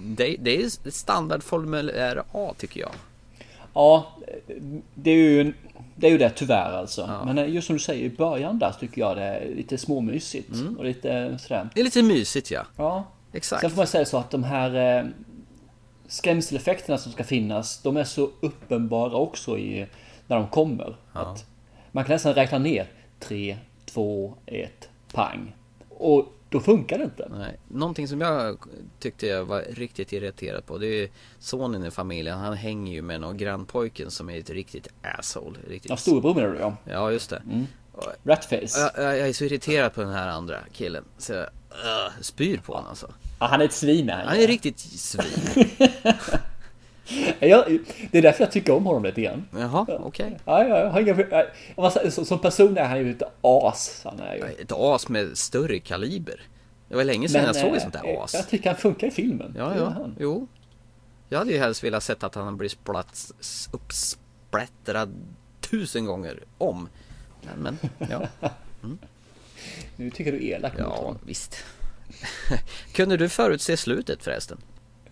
[0.00, 2.92] det, det är standardformulär A tycker jag.
[3.74, 4.18] Ja,
[4.94, 5.52] det är ju,
[5.96, 7.22] det är ju det tyvärr alltså.
[7.26, 10.50] Men just som du säger i början där så tycker jag det är lite småmysigt.
[10.78, 11.68] Och lite sådär.
[11.74, 12.66] Det är lite mysigt ja.
[12.76, 13.04] Ja.
[13.32, 13.60] Exakt.
[13.60, 15.04] Sen får man säga så att de här eh,
[16.06, 19.86] skrämseleffekterna som ska finnas, de är så uppenbara också i,
[20.26, 20.96] när de kommer.
[21.12, 21.46] Att
[21.92, 22.86] man kan nästan räkna ner
[23.20, 25.54] 3, 2, 1, pang.
[25.88, 27.28] Och då funkar det inte.
[27.30, 27.56] Nej.
[27.68, 28.58] Någonting som jag
[28.98, 33.02] tyckte jag var riktigt irriterad på Det är ju sonen i familjen Han hänger ju
[33.02, 35.90] med någon grannpojken som är ett riktigt asshole riktigt...
[35.90, 36.76] Ja, storebror menar du ja.
[36.84, 37.42] Ja just det
[38.24, 38.80] Ratface.
[38.80, 42.58] jag, jag, jag är så irriterad på den här andra killen Så jag uh, spyr
[42.58, 44.24] på honom alltså Ja, han är ett svin här.
[44.24, 45.68] Han är riktigt svin
[47.40, 47.78] Jag,
[48.10, 49.44] det är därför jag tycker om honom lite grann.
[49.58, 52.84] Jaha, okej Ja, ja, jag har inga, jag, om man säger så- som person är
[52.84, 54.00] han ju ett as.
[54.04, 54.42] Han är ju.
[54.62, 56.40] Ett as med större kaliber
[56.88, 59.06] Det var länge sedan jag såg ett sånt där eh, as Jag tycker han funkar
[59.06, 59.54] i filmen.
[59.58, 60.16] Ja, ja, han.
[60.20, 60.46] jo
[61.28, 63.30] Jag hade ju helst velat sett att han blir splatt,
[63.72, 65.14] uppsplättrad
[65.60, 66.88] tusen gånger om
[67.42, 68.28] Men, men ja
[69.96, 71.18] Nu tycker du är elak mot Ja, honom.
[71.26, 71.56] visst.
[72.92, 74.58] Kunde du förutse slutet förresten?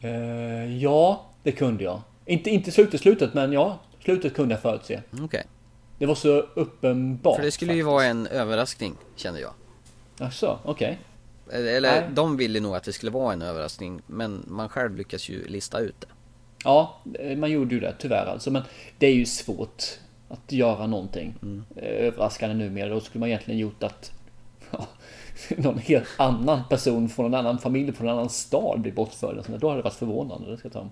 [0.01, 2.01] Eh, ja, det kunde jag.
[2.27, 5.01] Inte, inte slutet, slutet, men ja, slutet kunde jag förutse.
[5.23, 5.45] Okej.
[5.99, 7.37] Det var så uppenbart.
[7.37, 7.87] För det skulle ju faktiskt.
[7.93, 9.53] vara en överraskning, kände jag.
[10.19, 10.99] Jaså, okej.
[11.53, 12.09] Eller Nej.
[12.15, 15.79] de ville nog att det skulle vara en överraskning, men man själv lyckas ju lista
[15.79, 16.07] ut det.
[16.65, 18.51] Ja, eh, man gjorde ju det tyvärr alltså.
[18.51, 18.63] Men
[18.99, 19.85] det är ju svårt
[20.29, 21.65] att göra någonting Mm.
[21.77, 22.89] eh, överraskande numera.
[22.89, 24.13] Då skulle man egentligen gjort att
[24.71, 24.87] ja,
[25.57, 29.37] någon helt annan person från en annan familj från en annan stad blir bortförd.
[29.37, 29.59] där.
[29.59, 30.51] Då hade det varit förvånande.
[30.51, 30.91] Det ska jag ta om.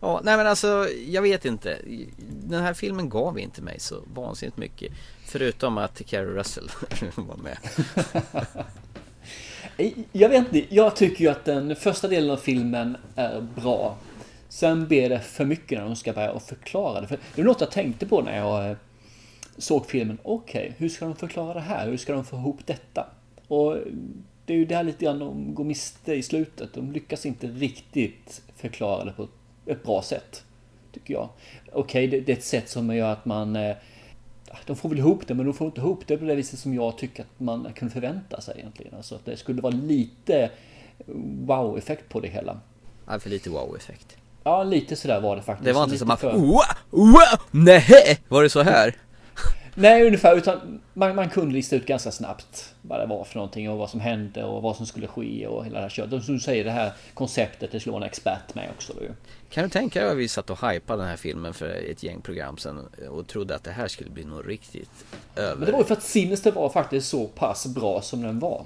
[0.00, 1.78] Ja, nej men alltså, jag vet inte.
[2.48, 4.92] Den här filmen gav inte mig så vansinnigt mycket.
[5.24, 6.70] Förutom att Carrie Russell
[7.16, 7.58] var med.
[10.12, 13.96] Jag vet inte, jag tycker ju att den första delen av filmen är bra.
[14.48, 17.06] Sen blir det för mycket när de ska börja och förklara det.
[17.06, 18.76] För det är något jag tänkte på när jag eh,
[19.58, 20.18] såg filmen.
[20.22, 21.88] Okej, hur ska de förklara det här?
[21.88, 23.06] Hur ska de få ihop detta?
[23.48, 23.76] Och
[24.46, 26.74] det är ju där lite grann de går miste i slutet.
[26.74, 29.28] De lyckas inte riktigt förklara det på
[29.66, 30.44] ett- bra sätt.
[30.92, 31.28] Tycker jag.
[31.72, 33.56] Okej, det, det är ett sätt som gör att man...
[33.56, 33.76] eh,
[34.66, 36.74] De får väl ihop det, men de får inte ihop det på det viset som
[36.74, 38.94] jag tycker att man kunde förvänta sig egentligen.
[38.94, 40.50] Alltså att det skulle vara lite
[41.46, 42.60] wow-effekt på det hela.
[43.06, 44.16] Ja, för lite wow-effekt.
[44.44, 45.64] Ja, lite sådär var det faktiskt.
[45.64, 48.94] Det var inte Lite som att, för- wow, wow, nej, var det så här?
[49.80, 50.36] Nej, ungefär.
[50.36, 53.90] Utan man, man kunde lista ut ganska snabbt vad det var för någonting och vad
[53.90, 56.24] som hände och vad som skulle ske och hela det här köret.
[56.24, 58.92] Som du säger, det här konceptet, det skulle vara en expert med också.
[58.92, 59.00] Då.
[59.50, 62.20] Kan du tänka dig att vi satt och hypade den här filmen för ett gäng
[62.20, 62.78] program sen
[63.10, 65.04] och trodde att det här skulle bli något riktigt
[65.36, 65.56] över...
[65.56, 68.64] Men det var ju för att Sinister var faktiskt så pass bra som den var.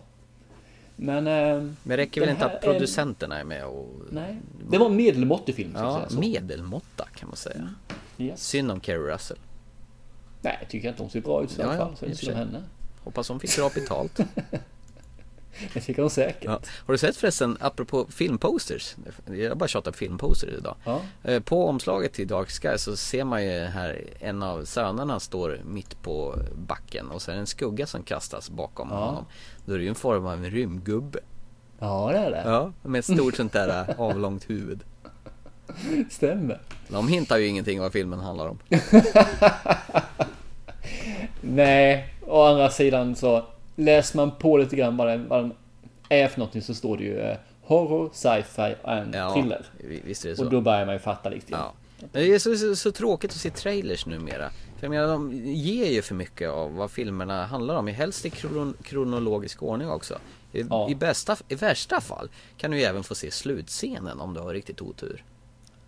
[0.96, 1.26] Men...
[1.26, 3.88] Eh, Men det räcker väl inte att producenterna är med och...
[4.10, 4.36] Nej,
[4.70, 5.72] det var en medelmåttig film.
[5.76, 7.74] Ja, medelmåtta kan man säga.
[8.18, 8.46] Yes.
[8.46, 9.38] Synd om Carrie Russell.
[10.42, 11.96] Nej, jag tycker inte hon ser bra ut i alla fall.
[11.96, 12.54] Så det i är och för synd om sig.
[12.54, 12.64] henne.
[13.04, 14.20] Hoppas hon fick bra betalt.
[15.74, 16.44] Det fick hon säkert.
[16.44, 16.60] Ja.
[16.86, 20.76] Har du sett förresten, apropå filmposters, jag bara tjatat filmposters idag.
[20.84, 21.00] Ja.
[21.24, 25.60] Eh, På omslaget till Dark Sky så ser man ju här en av sönerna står
[25.64, 28.96] mitt på backen och så är det en skugga som kastas bakom Ja.
[29.04, 29.24] honom.
[29.64, 31.18] Då är det ju en form av en rymdgubbe.
[31.78, 32.42] Ja, det är det.
[32.46, 34.80] Ja, med ett stort sånt där eh, avlångt huvud.
[36.10, 36.60] Stämmer.
[36.88, 38.58] De hintar ju ingenting vad filmen handlar om.
[41.40, 43.44] Nej, å andra sidan så
[43.76, 45.52] läser man på lite grann vad den, vad den
[46.08, 49.66] är för någonting så står det ju eh, horror, sci-fi and Ja, thriller.
[49.78, 50.44] vi- visst är det så.
[50.44, 51.60] Och då börjar man ju fatta lite grann.
[51.60, 52.06] Ja.
[52.12, 54.50] Det är så, så, så tråkigt att se trailers numera.
[54.50, 57.86] För jag menar, de ger ju för mycket av vad filmerna handlar om.
[57.86, 60.18] Helst i kron, kronologisk ordning också.
[60.52, 60.90] I, Ja.
[60.90, 64.54] i, bästa, I värsta fall kan du ju även få se slutscenen om du har
[64.54, 65.24] riktigt otur.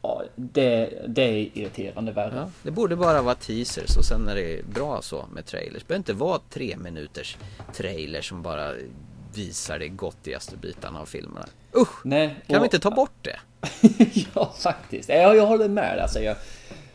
[0.05, 2.35] Ja, det, det är irriterande värre.
[2.37, 5.83] Ja, det borde bara vara teasers och sen är det bra så med trailers.
[5.83, 7.37] Det behöver inte vara tre minuters
[7.75, 8.73] trailer som bara
[9.35, 11.47] visar de gottigaste bitarna av filmerna.
[11.77, 12.05] Usch!
[12.05, 13.37] Nej, Kan och- vi inte ta bort det?
[14.35, 15.09] ja, faktiskt.
[15.09, 15.99] Ja, jag håller med.
[15.99, 16.37] Alltså, jag,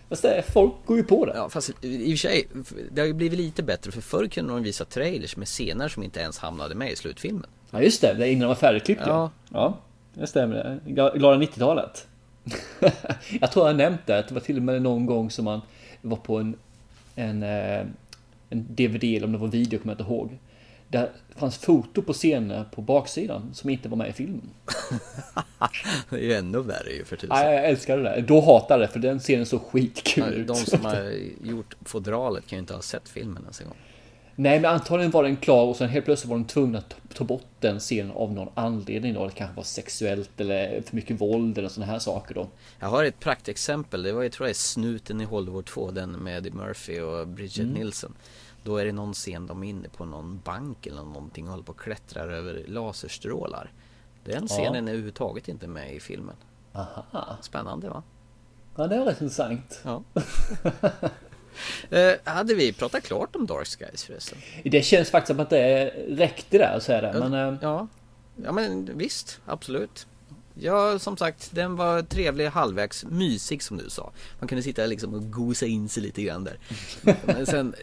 [0.10, 1.34] fast det, folk går ju på det.
[1.36, 2.48] Ja, fast i och för sig,
[2.92, 6.04] det har ju blivit lite bättre för förr kunde de visa trailers med scener som
[6.04, 7.46] inte ens hamnade med i slutfilmen.
[7.72, 8.14] Ja, just det.
[8.14, 9.10] Det är innan de var färdigklippta.
[9.10, 9.32] Ja.
[9.54, 9.78] ja,
[10.14, 10.80] det stämmer.
[10.86, 12.08] Gla- Glada 90-talet.
[13.42, 14.26] jag tror jag nämnt det.
[14.28, 15.62] Det var till och med någon gång som man
[16.02, 16.56] var på en,
[17.16, 17.86] en, eh,
[18.50, 20.38] en DVD eller om det var video, kommer jag inte ihåg.
[20.88, 24.50] Där fanns foto på scener på baksidan som inte var med i filmen.
[26.10, 27.38] Det är ju ännu värre ju för tusan.
[27.38, 28.22] Jag älskade det.
[28.28, 30.48] Då hatade jag det för den scenen såg skitkul ut.
[30.48, 33.78] De som har gjort fodralet kan ju inte ha sett filmen ens en gång.
[34.42, 37.24] Nej, men antagligen var den klar och sen helt plötsligt var de tvungna att ta-
[37.24, 39.26] bort den scenen av någon anledning då.
[39.26, 42.48] Det kanske var sexuellt eller för mycket våld eller sådana här saker då.
[42.80, 44.04] Jag har ett praktexempel.
[44.04, 47.58] Det var ju tror jag Snuten i Hollywood 2, den med Eddie Murphy och Bridget
[47.60, 47.74] Mm.
[47.74, 48.14] Nielsen.
[48.64, 51.64] Då är det någon scen de är inne på någon bank eller någonting och håller
[51.64, 53.72] på och klättrar över laserstrålar.
[54.26, 54.56] Den Ja.
[54.56, 56.36] scenen är överhuvudtaget inte med i filmen.
[56.74, 57.38] Aha.
[57.42, 58.04] Spännande va?
[58.76, 59.82] Ja, det var rätt intressant.
[59.84, 60.04] Ja.
[61.90, 64.38] eh, hade vi pratat klart om Dark Skies förresten?
[64.64, 67.20] Det känns faktiskt som att det räckte där, så är det.
[67.20, 67.88] Men eh, Ja,
[68.44, 70.08] ja men visst, absolut.
[70.62, 74.12] Ja, som sagt, den var trevlig, halvvägs mysig som du sa.
[74.40, 76.58] Man kunde sitta liksom och gosa in sig lite grann där.
[77.26, 77.76] Men sen,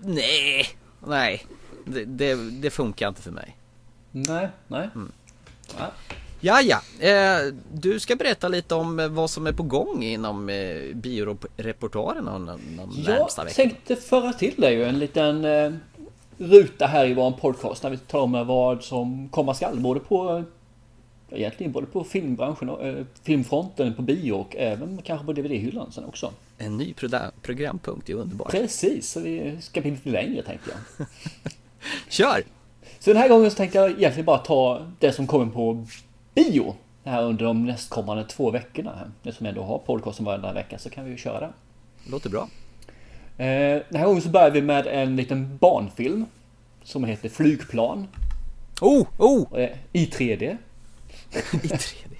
[0.00, 0.66] nej,
[1.06, 1.46] nej,
[1.84, 3.56] det, det, det funkar inte för mig.
[4.10, 4.90] nej, nej.
[4.94, 5.12] Mm.
[5.78, 5.92] Ja.
[6.44, 10.48] Ja, ja, eh, du ska berätta lite om eh, vad som är på gång inom
[10.48, 13.68] eh, bioreportaren de, de Jag närmsta veckorna.
[13.70, 15.72] tänkte föra till dig en liten eh,
[16.38, 19.80] ruta här i vår podcast när vi talar om vad som komma skall.
[19.80, 20.44] Både på
[21.34, 26.32] Egentligen både på filmbranschen eh, filmfronten, på bio och även kanske på DVD-hyllan sen också.
[26.58, 26.94] En ny
[27.42, 28.50] programpunkt, det är underbart.
[28.50, 31.06] Precis, så vi ska bli lite längre tänkte jag.
[32.08, 32.42] Kör!
[32.98, 35.86] Så den här gången så tänkte jag egentligen bara ta det som kommer på
[36.34, 38.90] bio här under de nästkommande två veckorna.
[38.96, 39.10] Här.
[39.22, 41.52] Eftersom jag ändå har podcasten varenda vecka så kan vi ju köra den.
[42.10, 42.48] Låter bra.
[43.38, 46.26] Eh, Den här gången så börjar vi med en liten barnfilm
[46.84, 48.08] som heter Flygplan
[48.80, 49.58] Oh, oh!
[49.60, 50.42] eh, i 3D.
[51.52, 52.12] I 3D.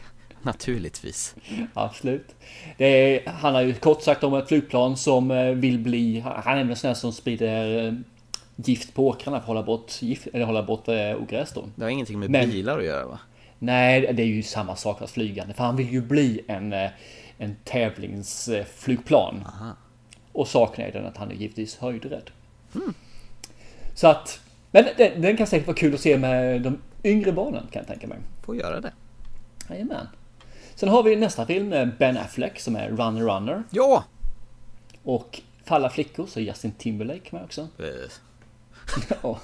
[0.42, 1.34] Naturligtvis.
[1.74, 2.34] Absolut.
[2.78, 2.86] Det
[3.26, 6.76] är, handlar ju kort sagt om ett flygplan som eh, vill bli, han är en
[6.76, 7.92] sån här som sprider eh,
[8.56, 10.88] gift på åkrarna för att hålla bort, gift, eller hålla bort
[11.20, 11.64] ogräs då.
[11.76, 13.18] Det har ingenting med Men- bilar att göra va?
[13.62, 15.54] Nej, det är ju samma sak fast flygande.
[15.54, 16.90] För han vill ju bli en, eh,
[17.38, 19.44] en tävlingsflygplan.
[20.32, 22.30] Och saken är den att han är givetvis höjdrädd.
[23.94, 27.66] Så att, men den, den kan säkert vara kul att se med de yngre barnen
[27.72, 28.18] kan jag tänka mig.
[28.42, 28.92] Får göra det.
[29.70, 30.06] Jajamän.
[30.74, 33.62] Sen har vi nästa film, eh, Ben Affleck som är Runner Runner.
[33.70, 34.04] Ja!
[35.02, 37.68] Och för alla flickor så är Justin Timberlake med också.
[39.22, 39.40] Ja.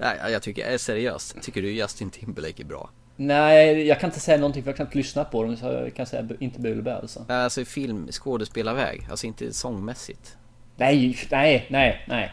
[0.00, 1.42] Nej, jag tycker, eh, seriöst.
[1.42, 2.90] Tycker du Justin Timberlake är bra?
[3.16, 5.94] Nej, jag kan inte säga någonting för jag kan inte lyssna på dem så jag
[5.94, 7.24] kan säga inte bu eller bä alltså.
[7.28, 9.06] Alltså i film, skådespelarväg.
[9.10, 10.36] Alltså inte sångmässigt.
[10.76, 12.32] Nej, nej, nej, nej.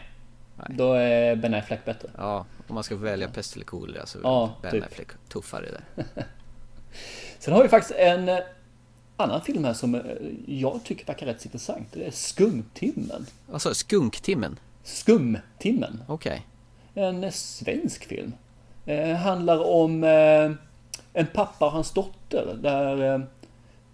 [0.68, 2.08] Då är Ben Affleck bättre.
[2.16, 4.84] Ja, om man ska välja pest eller kolera så är Ja, Ben typ.
[4.84, 6.04] Affleck tuffare där.
[7.38, 8.38] Sen har vi faktiskt en eh,
[9.16, 10.00] annan film här som eh,
[10.46, 11.88] jag tycker verkar rätt intressant.
[11.92, 13.26] Det är Skumtimmen.
[13.52, 14.58] Alltså Skunktimmen?
[14.82, 16.02] Skumtimmen.
[16.06, 16.46] Okej.
[16.98, 18.32] En svensk film.
[18.86, 20.50] Eh, handlar om eh,
[21.12, 22.58] en pappa och hans dotter.
[22.62, 23.20] Där eh,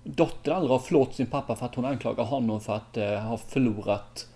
[0.05, 4.27] dottern aldrig har förlåtit sin pappa för att hon anklagar honom för att ha förlorat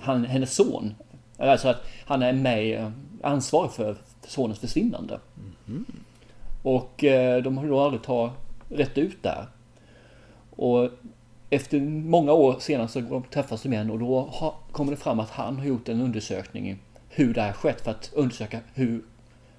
[0.00, 0.94] han, hennes son.
[1.38, 5.20] Alltså att han är med ansvarig för sonens försvinnande.
[6.62, 8.32] Och eh, de har då aldrig tagit
[8.68, 9.46] rätt ut där.
[10.56, 10.88] Och
[11.50, 14.30] efter många år senare så går de- träffas de igen och då
[14.72, 16.78] kommer det fram att han har gjort en undersökning
[17.14, 19.02] hur det här skett för att undersöka hur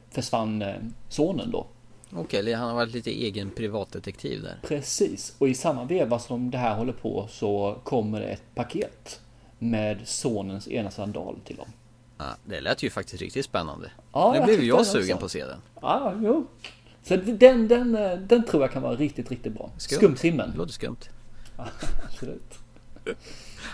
[0.10, 0.76] försvann eh,
[1.10, 1.68] sonen då.
[2.16, 4.60] Okej, han har varit lite egen privatdetektiv där.
[4.64, 9.22] Precis, och i samma veva som det här håller på så kommer det ett paket
[9.60, 11.68] med sonens ena sandal till dem.
[12.18, 13.92] Ja, det lät ju faktiskt riktigt spännande.
[14.14, 15.20] Ja, nu blev jag sugen också.
[15.20, 15.60] på att se den.
[15.82, 16.48] Ja, jo.
[17.04, 19.72] Så den, den, eh, den tror jag kan vara riktigt, riktigt bra.
[19.78, 19.98] Skumt.
[19.98, 20.52] Skumtimmen.
[20.52, 21.10] Det låter skumt.
[22.06, 22.54] Absolut.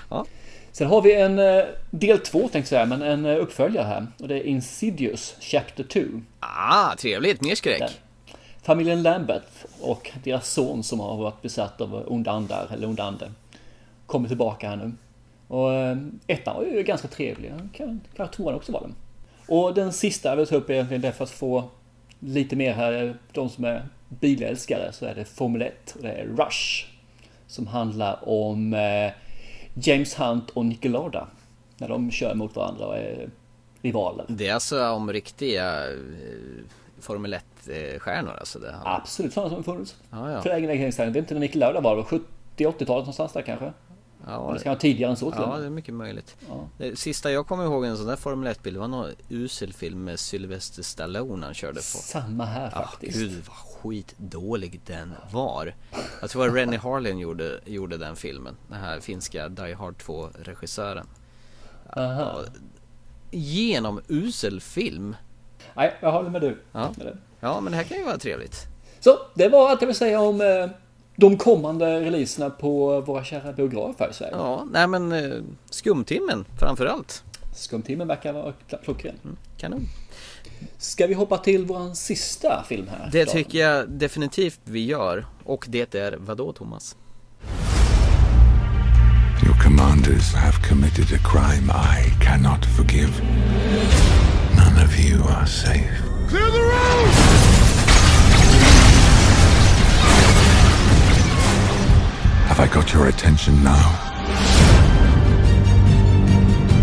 [0.10, 0.26] Ja.
[0.72, 4.08] Sen har vi en eh, del två tänkte jag säga, men en eh, uppföljare här.
[4.20, 6.02] Och det är Insidious Chapter 2.
[6.40, 7.42] Ah, trevligt.
[7.42, 7.80] Mer skräck.
[7.80, 7.92] Där.
[8.62, 9.44] Familjen Lambert
[9.82, 13.32] och deras son som har varit besatt av onda andar, eller onda ande,
[14.06, 14.92] kommer tillbaka här nu.
[15.48, 17.54] Och eh, ettan var ju ganska trevlig.
[17.74, 18.96] Kan, kan tvåan också vara den.
[19.48, 21.64] Och den sista jag vill ta upp är egentligen det för att få
[22.20, 26.26] lite mer här, de som är bilälskare, så är det Formel 1 och det är
[26.26, 26.86] Rush.
[27.48, 28.74] Som handlar om
[29.74, 31.28] James Hunt och Lauda.
[31.78, 33.30] När de kör mot varandra och är
[33.82, 34.26] rivaler.
[34.28, 35.98] Det är alltså om riktiga eh,
[37.00, 38.96] Formel 1-stjärnor alltså det handlar.
[38.96, 39.96] Absolut, sådana som har funnits.
[40.12, 40.42] Ja, ja.
[40.42, 40.68] För egen.
[40.68, 42.20] Det är inte när Lauda var, det var
[42.58, 43.74] 70-80-talet någonstans där kanske.
[44.28, 46.36] Ja, Det ska vara tidigare än så till Ja, det är mycket möjligt.
[46.50, 46.68] Ja.
[46.78, 50.04] Det sista jag kommer ihåg en sån där Formel 1-bil, det var någon usel film
[50.04, 51.82] med Sylvester Stallone han körde på.
[51.82, 53.18] Samma här Ja, faktiskt.
[53.18, 55.76] gud vad skitdålig den var.
[56.22, 58.56] Jag tror att Rennie Harlin gjorde, gjorde den filmen.
[58.68, 61.06] Den här finska Die Hard 2-regissören.
[61.96, 62.44] Aha.
[63.32, 65.16] Genomusel film.
[65.76, 66.58] Nej, jag håller med du.
[66.72, 66.94] Ja.
[66.98, 67.18] Det.
[67.40, 68.66] ja, men det här kan ju vara trevligt.
[69.00, 70.70] Så, det var allt jag vill säga om eh,
[71.20, 74.32] de kommande releaserna på våra kära biografer i Sverige.
[74.36, 77.24] Ja, nej men eh, skumtimmen framförallt.
[77.56, 79.16] Skumtimmen verkar vara kl- klockren.
[79.58, 79.88] Kanon.
[80.78, 83.10] Ska vi hoppa till våran sista film här?
[83.12, 85.26] Det tycker jag definitivt vi gör.
[85.44, 86.96] Och det är vadå Thomas?
[89.46, 93.12] Your commanders have committed a crime I cannot forgive.
[94.58, 96.04] None of you are safe.
[96.30, 97.29] Clear the road!
[102.50, 103.88] Have I got your attention now?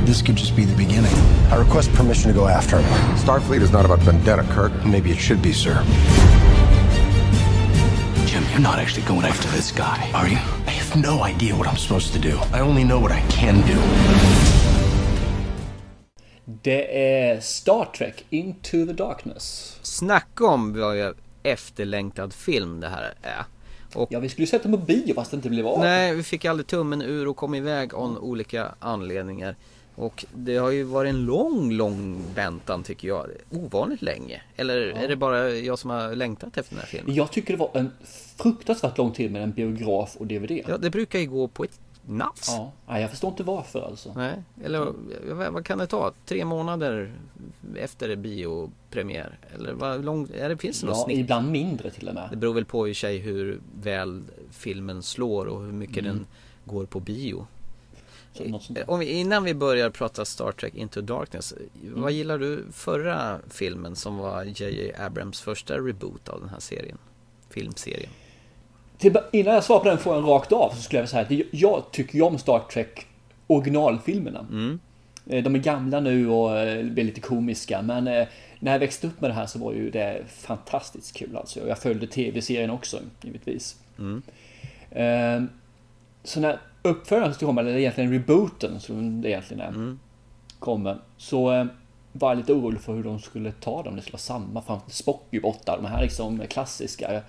[0.07, 1.12] This could just be the beginning.
[1.50, 3.16] I request permission to go after him.
[3.16, 4.72] Starfleet is not about vendetta, Kirk.
[4.85, 5.74] Maybe it should be, sir.
[8.26, 10.38] Jim, you're not actually going after this guy, are you?
[10.66, 12.38] I have no idea what I'm supposed to do.
[12.52, 13.79] I only know what I can do.
[16.62, 16.83] Det
[17.31, 19.79] är Star Trek Into the Darkness.
[19.83, 23.44] Snacka om vad jag efterlängtad film det här är.
[23.94, 25.79] Och Ja, vi skulle sätta på bio fast det inte blev av.
[25.81, 29.57] nej, vi fick aldrig tummen ur och kom iväg av olika anledningar.
[29.94, 33.27] Och det har ju varit en lång, lång väntan tycker jag.
[33.51, 34.42] Ovanligt länge.
[34.57, 37.14] Eller är det bara jag som har längtat efter den här filmen?
[37.14, 37.90] Jag tycker det var en
[38.37, 40.61] fruktansvärt lång tid med en biograf och DVD.
[40.68, 42.49] Ja, det brukar ju gå på ett nafs.
[42.87, 44.12] Ja, jag förstår inte varför alltså.
[44.16, 44.92] Nej, eller
[45.51, 46.12] vad, kan det ta?
[46.27, 47.12] Tre månader
[47.77, 49.38] efter biopremiär?
[49.55, 51.19] Eller vad lång, är det, finns det något Ja, snitt?
[51.19, 52.29] ibland mindre till och med.
[52.31, 56.16] Det beror väl på i sig hur väl filmen slår och hur mycket Mm.
[56.16, 56.27] den
[56.64, 57.47] går på bio.
[58.87, 62.03] Om vi, innan vi börjar prata Star Trek Into Darkness, Mm.
[62.03, 64.92] vad gillar du förra filmen som var J.J.
[64.99, 66.99] Abrams första reboot av den här serien?
[67.51, 68.11] Filmserien.
[68.99, 71.91] Till, innan jag svarar på den frågan rakt av så skulle jag säga att jag-
[71.91, 73.07] tycker ju om Star Trek
[73.47, 74.41] originalfilmerna.
[74.51, 74.79] Mm.
[75.27, 78.27] Eh, De är gamla nu och eh, blir lite komiska men eh,
[78.59, 81.61] när jag växte upp med det här så var ju det fantastiskt kul alltså.
[81.61, 83.77] Och jag följde tv-serien också givetvis.
[83.99, 84.23] Mm.
[84.91, 85.49] Eh,
[86.25, 89.97] Så när uppföljaren som kommer, eller egentligen rebooten som det egentligen är,
[90.59, 91.69] kommer så
[92.13, 93.97] var jag lite orolig för hur de skulle ta dem.
[93.97, 94.19] Det skulle vara
[94.63, 95.77] samma till Spock är ju borta.
[95.77, 97.23] De här liksom klassiska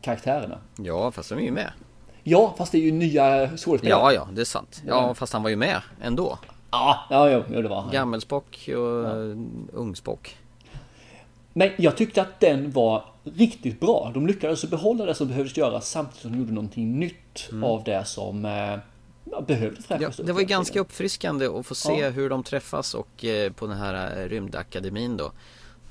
[0.00, 0.58] karaktärerna.
[0.76, 1.72] Ja, fast de är ju med.
[2.22, 4.00] Ja, fast det är ju nya skådespelare.
[4.00, 4.82] Ja, ja, det är sant.
[4.86, 6.38] Ja, fast han var ju med ändå.
[6.70, 7.92] Ja, ja, jo, det var han.
[7.92, 9.14] Gammelspock och ja.
[9.72, 10.36] ungspock.
[11.52, 14.10] Men jag tyckte att den var riktigt bra.
[14.14, 18.04] De lyckades behålla det som behövdes göras samtidigt som de gjorde någonting nytt av det
[18.04, 18.78] som eh,
[19.24, 22.08] ja, behövde Ja, fräschas upp det var ganska uppfriskande att få se Ja.
[22.08, 25.32] hur de träffas och eh, på den här eh, rymdakademin då.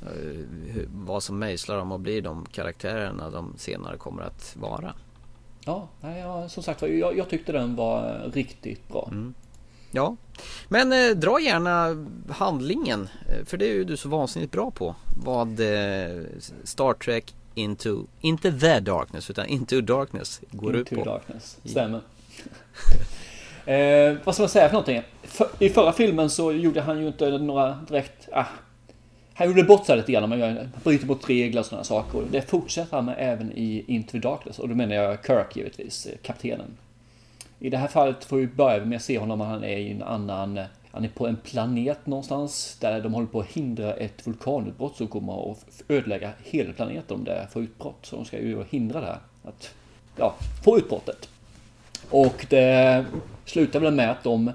[0.06, 4.94] Eh, Vad som mejslar dem och blir de karaktärerna de senare kommer att vara.
[5.66, 9.10] Ja, nej, ja, som sagt jag, jag tyckte den var riktigt bra.
[9.12, 9.34] Mm.
[9.92, 10.16] Ja,
[10.68, 14.96] men eh, dra gärna handlingen, eh, för det är ju du så vansinnigt bra på.
[15.24, 16.24] Vad eh,
[16.64, 21.10] Star Trek Into, inte The Darkness utan Into Darkness går ut Into på.
[21.10, 22.02] Darkness, stämmer.
[23.66, 25.02] eh, vad ska man säga för någonting?
[25.24, 28.30] För, I förra filmen så gjorde han ju inte några direkt...
[28.32, 28.46] Ah,
[29.38, 32.24] han gjorde bort sig lite grann, man bryter mot regler och sådana saker.
[32.32, 34.60] Det fortsätter han med även i Into Darkness.
[34.60, 36.78] Och då menar jag Kirk givetvis, eh, kaptenen.
[37.60, 40.04] I det här fallet får vi börja med att se honom, han är i en
[40.04, 40.58] annan...
[40.58, 44.96] Eh, han är på en planet någonstans där de håller på att hindra ett vulkanutbrott
[44.96, 48.06] som kommer att ödelägga hela planeten om det får utbrott.
[48.06, 49.20] Så de ska ju hindra det här.
[49.44, 49.74] Att,
[50.18, 51.30] ja, få utbrottet.
[52.10, 53.06] Och det
[53.46, 54.52] slutar väl med att de,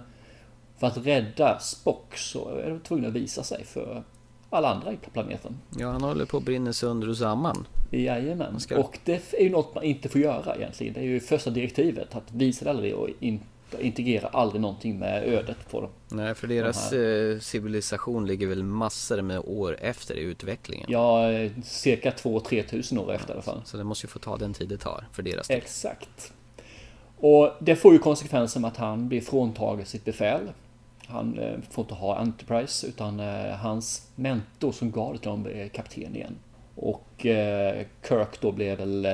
[0.78, 4.02] för att rädda Spock, så är de tvungna att visa sig för
[4.50, 5.58] alla andra på planeten.
[5.78, 7.66] Ja, han håller på att brinna sönder och samman.
[7.90, 8.60] Jajamän.
[8.60, 10.94] Ska- Och det är ju något man inte får göra egentligen.
[10.94, 13.40] Det är ju första direktivet, att visa det aldrig och in,
[13.80, 15.90] integrera aldrig någonting med ödet på dem.
[16.08, 17.30] Nej, för De deras här.
[17.32, 20.86] eh, civilisation ligger väl massor med år efter i utvecklingen.
[20.90, 21.22] Ja,
[21.64, 23.60] cirka 2-3 tusen år efter i alla fall.
[23.64, 25.56] Så det måste ju få ta den tid det tar för deras del.
[25.58, 26.32] Exakt.
[27.16, 30.40] Och det får ju konsekvensen att han blir fråntagen sitt befäl.
[31.10, 35.46] Han eh, får inte ha Enterprise utan eh, hans mentor som gav det till honom
[35.46, 36.36] är kapten igen.
[36.74, 39.06] Och eh, Kirk då blev väl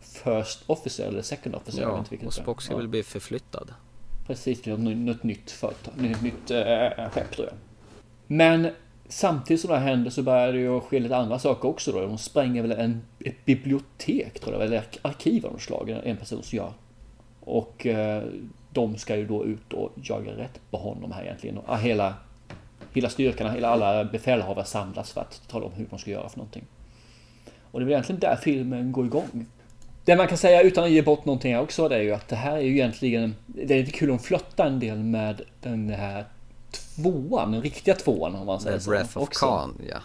[0.00, 1.82] First Officer eller Second Officer.
[1.82, 2.34] Ja, och.
[2.34, 3.74] Spock ska Ja, väl bli förflyttad.
[4.26, 7.56] Precis, till något, något nytt företag, nytt, nytt äh, skepp tror jag.
[8.26, 8.68] Men
[9.08, 12.00] samtidigt som det här händer så börjar det ju ske lite andra saker också då.
[12.00, 16.42] De spränger väl en, ett bibliotek tror jag, eller arkiv av något slag, en person
[16.42, 16.72] som gör.
[17.40, 17.86] Och
[18.72, 21.58] de ska ju då ut och jaga rätt på honom här egentligen.
[21.58, 22.14] Och hela,
[22.92, 26.38] hela styrkan, hela alla befälhavare samlas för att tala om hur de ska göra för
[26.38, 26.64] någonting.
[27.70, 29.46] Och det är väl egentligen där filmen går igång.
[30.04, 32.36] Det man kan säga utan att ge bort någonting också det är ju att det
[32.36, 36.24] här är ju egentligen Det är lite kul att flotta en del med den här
[36.70, 38.90] tvåan, den riktiga tvåan om man säger The så.
[38.90, 39.46] Breath of också.
[39.46, 39.98] Khan, ja.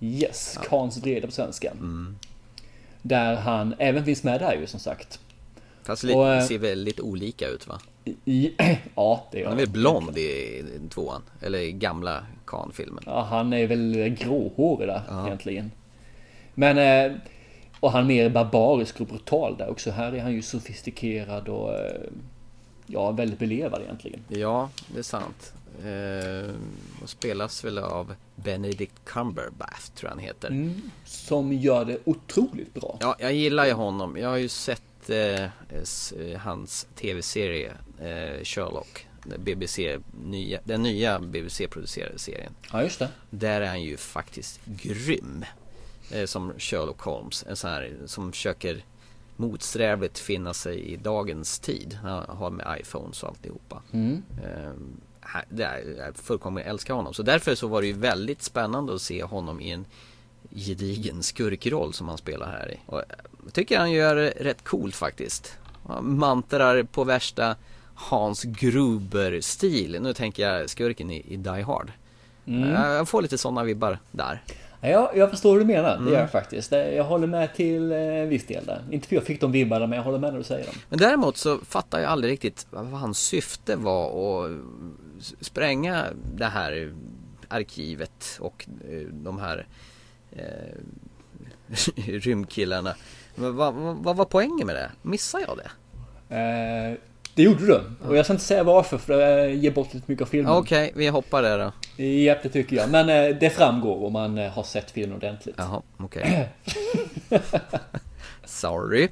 [0.00, 1.72] Yes, Khans vrede på svenska.
[3.02, 5.20] Där han även finns med där ju som sagt.
[5.82, 7.80] Fast Och, eh, ser väldigt olika ut va?
[8.94, 13.04] Ja, det gör Han är väl blond i tvåan, eller i gamla Khan-filmen.
[13.06, 15.70] Ja, han är väl gråhårig där egentligen.
[16.54, 17.16] Men eh,
[17.80, 19.90] och han är mer barbarisk och brutal där också.
[19.90, 22.00] Här är han ju sofistikerad och eh,
[22.86, 24.20] ja, väldigt belevad egentligen.
[24.28, 25.52] Ja, det är sant.
[25.84, 26.54] Eh,
[27.02, 30.48] och spelas väl av Benedict Cumberbatch tror jag han heter.
[30.48, 32.96] Mm, som gör det otroligt bra.
[33.00, 34.16] Ja, jag gillar ju honom.
[34.16, 35.48] Jag har ju sett eh,
[35.82, 39.06] s- eh, hans tv-serie eh, Sherlock.
[39.38, 42.52] BBC, nya, den nya BBC-producerade serien.
[42.72, 43.08] Ja, just det.
[43.30, 45.44] Där är han ju faktiskt grym.
[46.10, 47.44] Eh, som Sherlock Holmes.
[47.48, 48.84] En sån här som försöker
[49.36, 51.98] motsträvligt finna sig i dagens tid.
[52.02, 53.82] Han har med iPhones och alltihopa.
[53.92, 54.22] Mm.
[54.44, 54.72] Eh,
[55.48, 57.14] det är, jag fullkomligt älskar honom.
[57.14, 59.84] Så därför så var det ju väldigt spännande att se honom i en
[60.50, 62.78] gedigen skurkroll som han spelar här i.
[62.86, 63.02] Och
[63.44, 65.58] jag tycker han gör det rätt coolt faktiskt.
[65.88, 67.56] Han mantrar på värsta
[67.94, 69.98] Hans Gruber-stil.
[70.00, 71.92] Nu tänker jag skurken i, i Die Hard.
[72.46, 72.70] Mm.
[72.72, 74.42] Jag får lite sådana vibbar där.
[74.80, 75.88] Ja, jag förstår hur du menar.
[75.90, 76.12] Det Mm.
[76.12, 76.70] gör jag faktiskt.
[76.70, 78.82] Det- Jag håller med till eh, viss del där.
[78.90, 80.74] Inte för jag fick de vibbarna, men jag håller med när du säger dem.
[80.88, 84.50] Men däremot så fattar jag aldrig riktigt vad hans syfte var att
[85.40, 86.94] spränga det här
[87.48, 89.66] arkivet och eh, de här
[90.36, 90.44] eh,
[92.06, 92.94] rymdkillarna.
[93.34, 94.90] Men vad, vad, var poängen med det?
[95.02, 95.70] Missar jag det?
[96.36, 96.98] Eh,
[97.34, 97.82] det gjorde du.
[98.08, 100.52] Och jag ska inte säga varför, för det ger bort lite mycket av filmen.
[100.52, 102.02] Okej, vi hoppar där då.
[102.04, 102.90] Japp, det tycker jag.
[102.90, 105.54] Men eh, det framgår om man eh, har sett filmen ordentligt.
[105.58, 106.48] Jaha, okej.
[108.44, 109.08] Sorry.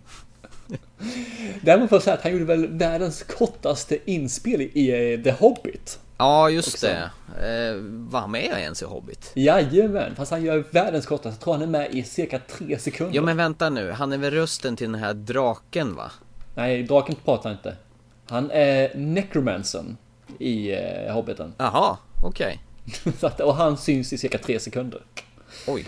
[1.60, 5.98] Däremot får jag säga att han gjorde väl världens kortaste inspel i eh, The Hobbit.
[6.22, 6.86] Ja, just Också.
[6.86, 7.10] det.
[7.70, 9.32] Eh, var med ens i Hobbit?
[9.34, 11.28] Jajamän, fast han gör världens kortaste.
[11.28, 13.16] Jag tror han är med i cirka tre sekunder.
[13.16, 16.10] Ja men vänta nu, han är väl rösten till den här draken va?
[16.54, 17.76] Nej, draken pratar inte.
[18.26, 19.96] Han är necromancern
[20.38, 21.54] i eh, Hobbiten.
[21.58, 22.62] Jaha, okej.
[23.20, 25.00] Att, och han syns i cirka tre sekunder.
[25.66, 25.86] Oj.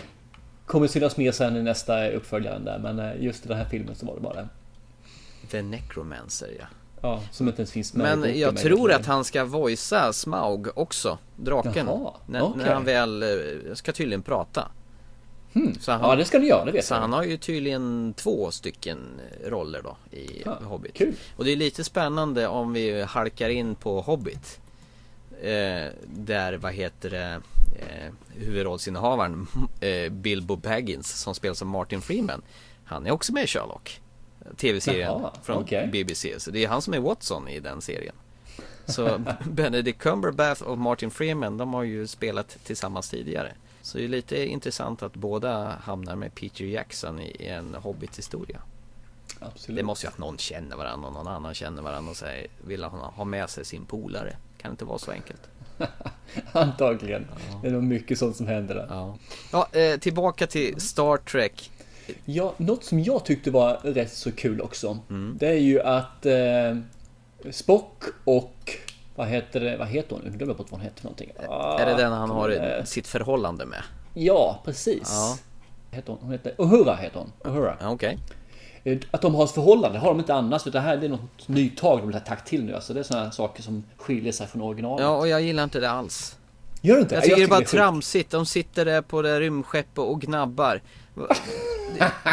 [0.65, 3.95] Kommer synas mer sen i nästa uppföljaren där, men eh, just i den här filmen
[3.95, 4.47] så var det bara det.
[5.51, 6.65] The Necromancer ja.
[7.05, 11.17] Ja, som inte ens finns med Men jag tror att han ska voicea Smaug också,
[11.35, 11.87] draken.
[11.87, 12.63] Jaha, när, okej.
[12.63, 14.67] när han väl eh, ska tydligen prata.
[15.53, 15.75] Hmm.
[15.79, 16.99] Så han, Ja, det ska ni göra, det vet Så jag.
[16.99, 18.97] han har ju tydligen två stycken
[19.45, 20.93] roller då i Ja, Hobbit.
[20.93, 21.13] kul.
[21.37, 24.59] Och det är lite spännande om vi halkar in på Hobbit.
[25.41, 27.41] Eh, där, vad heter det,
[27.79, 29.47] eh, huvudrollsinnehavaren
[29.79, 32.41] eh, Bilbo Baggins som spelas av Martin Freeman.
[32.85, 34.01] Han är också med i Sherlock.
[34.57, 35.87] TV-serien Jaha, från okej.
[35.87, 36.39] BBC.
[36.39, 38.15] Så det är han som är Watson i den serien.
[38.85, 43.51] Så Benedict Cumberbatch och Martin Freeman, de har ju spelat tillsammans tidigare.
[43.81, 48.61] Så det är lite intressant att båda hamnar med Peter Jackson i en Hobbit-historia.
[49.39, 49.77] Absolut.
[49.77, 52.83] Det måste ju att någon känner varandra och någon annan känner varandra och säger, vill
[52.83, 54.37] han ha med sig sin polare.
[54.57, 55.41] Kan inte vara så enkelt.
[56.51, 57.27] Antagligen.
[57.61, 58.87] Det är nog mycket sånt som händer där.
[58.89, 59.17] Ja,
[59.51, 61.71] ja eh, tillbaka till Star Trek.
[62.25, 64.97] Ja, något som jag tyckte var rätt så kul också.
[65.09, 65.37] Mm.
[65.39, 66.33] Det är ju att eh,
[67.51, 68.71] Spock och
[69.15, 69.77] vad heter det?
[69.77, 70.21] Vad heter hon?
[70.25, 71.31] Jag glömmer bort vad hon heter för någonting.
[71.49, 73.81] Ah, är det den han har eh, sitt förhållande med?
[74.13, 75.01] Ja, precis.
[75.11, 75.37] Ja.
[75.91, 77.53] Heter hon, hon heter Uhura heter hon.
[77.53, 77.77] Uhura.
[77.81, 78.17] Ja, Okej.
[78.83, 80.67] Eh, Att de har ett förhållande har de inte annars.
[80.67, 82.75] Utan det här det är något nytag de vill ha tagit till nu.
[82.75, 85.03] Alltså det är sådana saker som skiljer sig från originalet.
[85.03, 86.37] Ja, och jag gillar inte det alls.
[86.81, 87.15] Gör du inte?
[87.15, 87.71] Jag Nej, tycker det är bara sjukt.
[87.71, 88.31] tramsigt.
[88.31, 90.81] De sitter där på det rymdskeppet och gnabbar.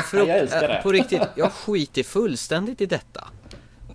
[0.04, 0.76] Frukt- Jag älskar det.
[0.76, 3.28] äh, På riktigt, jag skiter fullständigt i detta.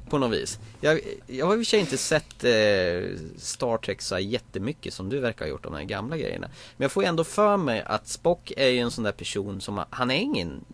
[0.09, 0.59] På något vis.
[0.81, 5.09] Jag, jag har i och för sig inte sett eh, Star Trek så jättemycket som
[5.09, 6.47] du verkar ha gjort, de här gamla grejerna.
[6.77, 9.83] Men jag får ändå för mig att Spock är ju en sån där person som,
[9.89, 10.65] han är ingen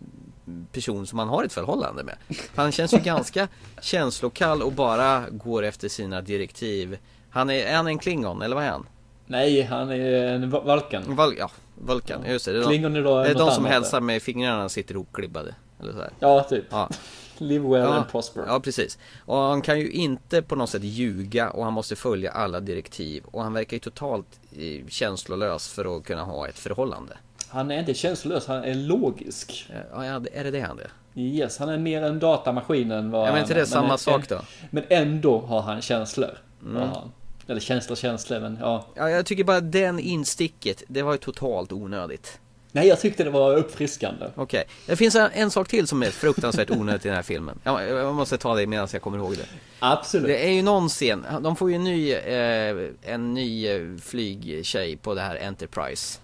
[0.72, 2.16] person som man har ett förhållande med.
[2.54, 3.48] Han känns ju ganska
[3.80, 6.98] känslokall och bara går efter sina direktiv.
[7.30, 8.86] Han är, är han en klingon eller vad är han?
[9.26, 11.16] Nej, han är en va- Valken.
[11.16, 12.52] Val, ja, Vulkan, just det.
[12.52, 15.54] Det är de, Klingon är det de som hälsar med fingrarna sitter ihopklibbade.
[15.80, 16.10] Eller så här.
[16.20, 16.64] Ja, typ.
[16.70, 16.88] Ja.
[17.38, 18.44] Live well Ja, and prosper.
[18.46, 18.98] ja, precis.
[19.24, 23.24] Och han kan ju inte på något sätt ljuga och han måste följa alla direktiv.
[23.26, 27.16] Och han verkar ju totalt eh, känslolös för att kunna ha ett förhållande.
[27.48, 29.70] Han är inte känslolös, han är logisk.
[29.92, 30.90] Ja, ja, är det det han är?
[31.20, 33.64] Yes, han är mer en datamaskin än vad Ja, men inte det är.
[33.64, 34.40] samma en- sak då?
[34.70, 36.38] Men ändå har han känslor.
[36.62, 36.76] Mm.
[36.76, 37.12] Har han.
[37.48, 38.86] Eller känslor, känslor, men ja.
[38.94, 42.38] Ja, jag tycker bara den insticket, det var ju totalt onödigt.
[42.72, 44.26] Nej, jag tyckte det var uppfriskande.
[44.34, 47.58] Okej, det finns en, en sak till som är fruktansvärt onödigt i den här filmen.
[47.64, 49.46] Jag, jag måste ta det medan jag kommer ihåg det.
[49.78, 50.26] Absolut.
[50.26, 54.96] Det är ju någon scen, de får ju en ny, eh, en ny eh, flygtjej
[54.96, 56.18] på det här Enterprise.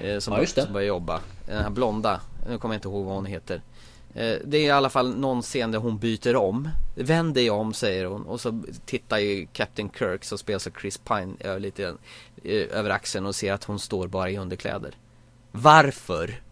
[0.00, 0.62] Eh, som, Ja, det.
[0.62, 1.20] som börjar jobba.
[1.46, 3.62] Den här blonda, nu kommer jag inte ihåg vad hon heter.
[4.18, 6.68] Eh, det är i alla fall någon scen där hon byter om.
[6.94, 10.98] Vänd dig om säger hon och så tittar ju Captain Kirk som spelas av Chris
[10.98, 11.94] Pine eh, lite
[12.44, 14.94] eh, över axeln och ser att hon står bara i underkläder.
[15.52, 16.42] Varför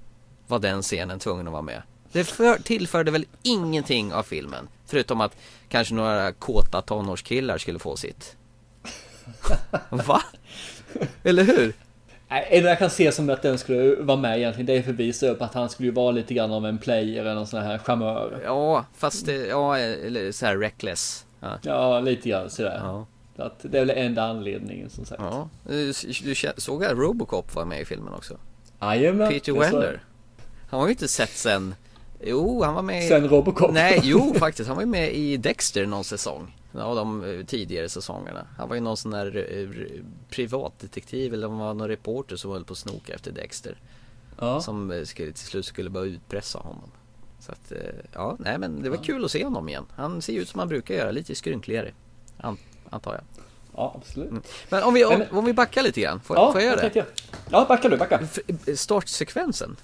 [0.47, 1.83] var den scenen tvungen att vara med?
[2.13, 5.37] Det för, tillförde väl ingenting av filmen Förutom att
[5.69, 8.37] kanske några kåta tonårskillar skulle få sitt
[9.91, 10.23] Va?
[11.23, 11.75] Eller hur?
[12.29, 15.29] Det jag kan se som att den skulle vara med egentligen, det är för visa
[15.29, 18.41] upp att han skulle vara lite grann av en player eller någon sån här charmör.
[18.45, 22.81] Ja, fast ja, eller så här reckless Ja, Ja, lite grann sådär.
[22.85, 23.07] ja.
[23.37, 25.23] Så Att det är väl enda anledningen som sagt.
[25.25, 25.49] ja.
[25.69, 25.93] Du,
[26.25, 28.37] du såg att Robocop var med i filmen också?
[28.81, 29.29] Jajamän.
[29.33, 29.53] Peter.
[29.53, 30.01] Weller
[30.71, 31.75] Han har ju inte sett sen
[32.25, 33.09] Jo, han var med i...
[33.09, 33.73] Sen Robocop.
[33.73, 34.69] Nej, jo faktiskt.
[34.69, 36.57] Han var ju med i Dexter någon säsong.
[36.79, 38.47] Av de eh, tidigare säsongerna.
[38.59, 40.01] Han var ju någon sån där eh,
[40.31, 43.81] privatdetektiv eller om han var någon reporter som höll på att snoka efter Dexter.
[44.39, 44.61] Ja.
[44.61, 46.91] Som eh, skulle, till slut skulle bara utpressa honom.
[47.41, 47.73] Så att,
[48.13, 49.85] ja, nej men det var kul att se honom igen.
[49.97, 51.93] Han ser ut som han brukar göra, lite skrynkligare.
[52.39, 52.57] An,
[52.91, 53.23] antar jag.
[53.77, 54.31] ja absolut.
[54.71, 56.97] Men om vi, om, om vi backar lite grann, får, Ja, får jag göra det?
[56.97, 57.07] jag.
[57.51, 58.21] Ja, backa du, backa.
[58.77, 59.77] Startsekvensen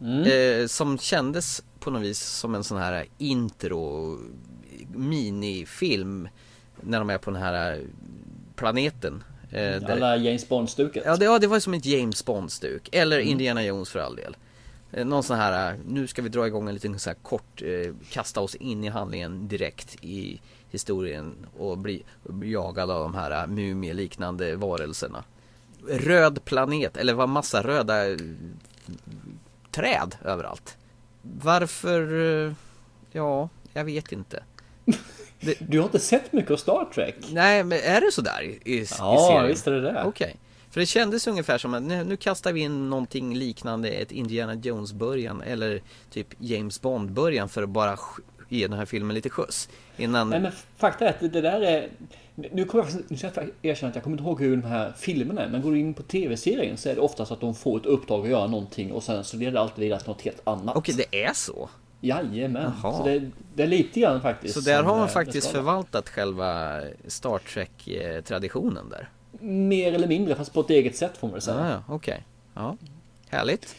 [0.00, 0.60] Mm.
[0.62, 4.18] eh, Som kändes på något vis som en sån här intro
[4.94, 6.28] Minifilm
[6.80, 7.80] När de är på den här
[8.56, 11.02] planeten eh, Alla James Bond-stuket.
[11.06, 13.28] Ja det, ja, det var som ett James Bond-stuk Eller Mm.
[13.28, 14.36] Indiana Jones för all del
[14.92, 17.62] Eh, Någon sån här, eh, nu ska vi dra igång en liten så här kort,
[17.62, 22.02] eh, kasta oss in i handlingen direkt i historien och bli,
[22.42, 25.24] jagad av de här eh, mumieliknande varelserna.
[25.88, 28.16] Röd planet, eller var massa röda eh,
[29.70, 30.76] träd överallt.
[31.22, 32.52] Varför, eh,
[33.12, 34.42] ja, jag vet inte.
[35.58, 37.14] Du har inte sett mycket av Star Trek?
[37.30, 39.46] Nej, men är det sådär i, i, Ja, serien?
[39.46, 40.04] visst är det det.
[40.04, 40.36] Okej.
[40.70, 44.54] För det kändes ungefär som att nu, nu kastar vi in någonting liknande ett Indiana
[44.54, 47.98] Jones början eller typ James Bond början för att bara
[48.48, 49.68] ge den här filmen lite skjuts.
[49.96, 50.30] Innan...
[50.30, 51.88] Nej men fakta är att det, där är...
[52.34, 54.92] Nu kommer jag, nu ska jag erkänna att jag kommer inte ihåg hur de här
[54.98, 55.48] filmerna är.
[55.48, 58.24] Men går du in på tv-serien så är det oftast att de får ett uppdrag
[58.24, 60.76] att göra någonting och sen så leder det alltid vidare till något helt annat.
[60.76, 61.68] Okej, det är så?
[62.00, 62.72] Jajamän.
[62.82, 62.96] Jaha.
[62.96, 64.54] Så det, det är lite grann faktiskt.
[64.54, 69.08] Så där har man eh, faktiskt förvaltat själva Star Trek-traditionen där.
[69.40, 71.56] Mer eller mindre, fast på ett eget sätt får man väl säga.
[71.56, 72.24] Ah, ja, okej.
[72.54, 72.76] Ja,
[73.28, 73.76] härligt.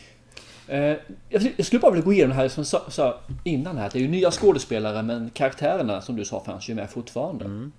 [0.68, 0.96] Eh,
[1.30, 3.90] jag skulle bara vilja gå igenom det här som jag sa, innan här.
[3.94, 7.46] Det är ju nya skådespelare men karaktärerna som du sa fanns ju med fortfarande.
[7.46, 7.72] Mm.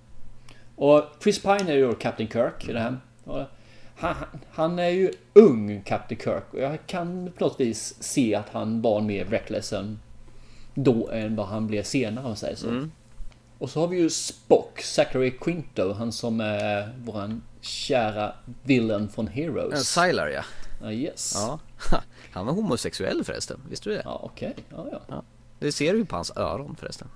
[0.75, 2.97] Och Chris Pine är ju Captain Kirk i det här.
[3.95, 4.15] Han,
[4.51, 8.81] han är ju ung Captain Kirk och jag kan på något vis se att han
[8.81, 9.99] var mer reckless än
[10.83, 12.67] då än vad han blev senare om man säger så.
[12.67, 12.91] Mm.
[13.57, 19.27] Och så har vi ju Spock, Zachary Quinto, han som är våran kära villain från
[19.27, 19.73] Heroes.
[19.73, 20.43] En Sylar ja.
[20.81, 21.33] Ja, yes.
[21.35, 21.59] Ja.
[22.31, 24.01] Han var homosexuell förresten, visste du det?
[24.05, 24.55] Ja, okej.
[24.69, 25.23] Ja, ja.
[25.59, 27.07] Det ser du ju på hans öron förresten.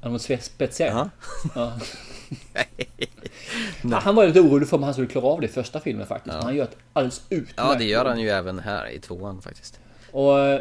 [0.00, 1.08] Han var spetsiell.
[1.54, 1.78] Ja.
[3.82, 3.98] Ja.
[3.98, 6.34] han var lite orolig för om han skulle klara av det i första filmen faktiskt.
[6.34, 9.42] Men han gör ett alldeles utmärkt Ja, det gör han ju även här i tvåan
[9.42, 9.80] faktiskt.
[10.12, 10.60] Och eh,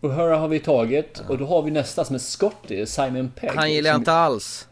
[0.00, 3.50] O'Hara har vi tagt och då har vi nästa som är Scotty, Simon Pegg.
[3.54, 4.68] Han gillar jag inte alls.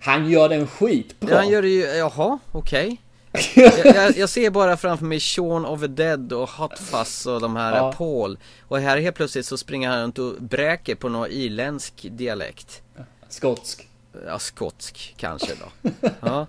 [0.00, 1.30] Han gör den skitbra.
[1.30, 3.00] Ja, han gör det ju, jaha, okej.
[3.54, 7.40] jag, jag, jag ser bara framför mig Shaun of the Dead och Hot Fuzz och
[7.40, 7.92] de här Ja.
[7.92, 8.38] Paul.
[8.68, 12.82] Och här helt plötsligt så springer han runt och bräker på någon irländsk dialekt.
[13.28, 13.88] Skotsk.
[14.26, 15.90] Ja, skotsk kanske då.
[16.20, 16.46] Ja.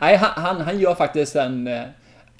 [0.00, 1.66] Nej, han, han, han gör faktiskt en...
[1.66, 1.82] eh,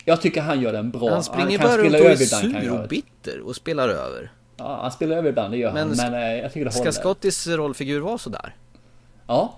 [0.04, 1.10] Jag tycker han gör den bra.
[1.10, 2.16] Han springer kan bara runt och är han
[2.62, 4.32] sur och bitter och spelar över.
[4.60, 5.96] Ja, han spelar över ibland, det gör Men han.
[5.96, 6.92] ska- Men eh, jag tycker det Ska håller.
[6.92, 8.56] Scottis rollfigur vara sådär?
[9.26, 9.54] Ja,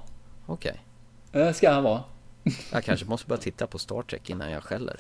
[0.47, 0.81] Okej.
[1.33, 2.01] det ska han vara.
[2.73, 4.97] Jag kanske måste börja titta på Star Trek innan jag skäller.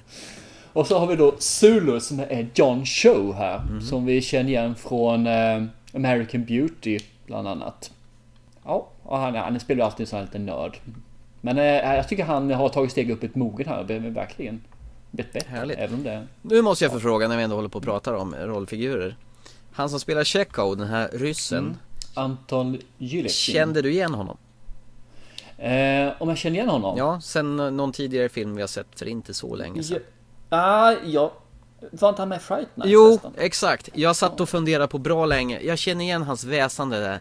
[0.73, 3.59] Och så har vi då Zulu som är John Cho här.
[3.59, 3.81] Mhm.
[3.81, 5.63] Som vi känner igen från eh,
[5.95, 7.91] American Beauty bland annat.
[8.65, 10.79] Ja, och han, han spelar alltid en sån här liten nörd.
[11.41, 14.61] Men eh, jag tycker han har tagit steg upp ett moget här verkligen
[15.11, 15.75] blivit bättre.
[15.75, 16.27] Även om det...
[16.43, 19.17] Nu måste jag få fråga när vi ändå håller på och pratar om rollfigurer.
[19.73, 21.59] Han som spelar Chekhov, den här ryssen.
[21.65, 21.77] Mm.
[22.15, 23.55] Anton Yeltsin.
[23.55, 24.37] Kände du igen honom?
[25.59, 26.99] Eh, om jag känner igen honom?
[26.99, 30.01] Ja, sen någon tidigare film vi har sett för inte så länge sedan.
[30.51, 31.33] Ja, ja.
[31.93, 33.33] Var inte han med Fright Night Jo, förresten?
[33.45, 33.89] exakt.
[33.95, 35.61] Jag satt och funderade på bra länge.
[35.61, 37.21] Jag känner igen hans väsande där.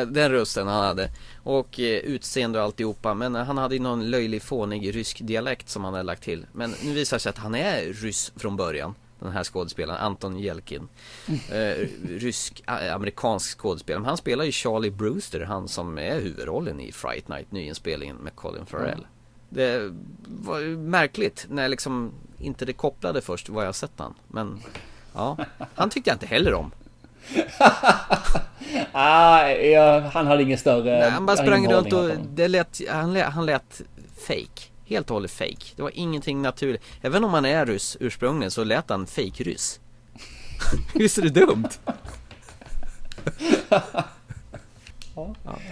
[0.00, 1.10] Eh, Den rösten han hade.
[1.42, 3.14] Och eh, utseende och alltihopa.
[3.14, 6.46] Men han hade ju någon löjlig fånig rysk dialekt som han hade lagt till.
[6.52, 8.94] Men nu visar det sig att han är ryss från början.
[9.22, 10.88] Den här skådespelaren, Anton Jelkin.
[11.50, 14.00] Eh, rysk, amerikansk skådespelare.
[14.00, 18.36] Men han spelar ju Charlie Brewster, han som är huvudrollen i Fright Night, nyinspelningen med
[18.36, 19.06] Colin Farrell.
[19.48, 19.92] Det
[20.24, 24.14] var ju märkligt när liksom inte det kopplade först vad jag sett han.
[24.28, 24.60] Men
[25.14, 25.36] ja,
[25.74, 26.70] han tyckte jag inte heller om.
[28.92, 30.98] Ah, ja, han hade ingen större...
[30.98, 33.82] Nej, han bara sprang runt och det lät, han, lät, han lät
[34.26, 34.71] fake.
[34.92, 35.64] Helt och hållet fake.
[35.76, 36.82] Det var ingenting naturligt.
[37.02, 39.80] Även om han är ryss ursprungligen så lät han fake ryss.
[40.94, 41.68] Visst är det dumt?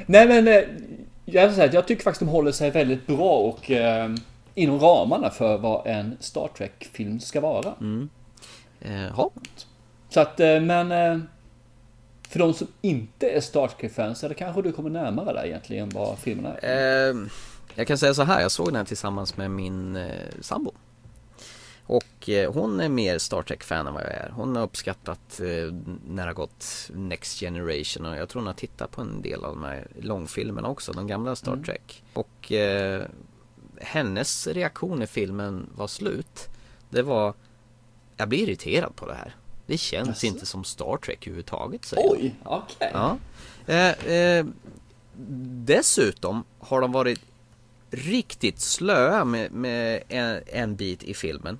[0.06, 0.62] Nej men, eh,
[1.24, 4.10] jag, säga att jag tycker faktiskt de håller sig väldigt bra och eh,
[4.54, 7.74] inom ramarna för vad en Star Trek-film ska vara.
[7.80, 8.08] Mm.
[8.80, 9.30] Eh, ja.
[10.08, 10.92] Så att, eh, men...
[10.92, 11.18] Eh,
[12.28, 16.18] för de som inte är Star Trek-fans, eller kanske du kommer närmare där egentligen vad
[16.18, 17.10] filmerna är.
[17.10, 17.16] Eh,
[17.74, 20.72] jag kan säga så här, jag såg den tillsammans med min eh, sambo.
[21.86, 24.32] Och eh, hon är mer Star Trek-fan än vad jag är.
[24.34, 25.74] Hon har uppskattat eh,
[26.06, 29.44] när det har gått Next Generation och jag tror hon har tittat på en del
[29.44, 31.64] av de här långfilmerna också, de gamla Star Mm.
[31.64, 32.02] Trek.
[32.12, 33.02] Och eh,
[33.80, 36.48] hennes reaktion när filmen var slut,
[36.90, 37.34] det var
[38.16, 39.34] Jag blir irriterad på det här.
[39.66, 40.26] Det känns Jaså?
[40.26, 42.10] inte som Star Trek överhuvudtaget säger.
[42.12, 42.90] Oj, okej.
[42.94, 43.16] Ja.
[43.66, 44.46] Eh, eh,
[45.64, 47.20] dessutom har de varit
[47.90, 51.58] riktigt slöa med, med en, en, bit i filmen.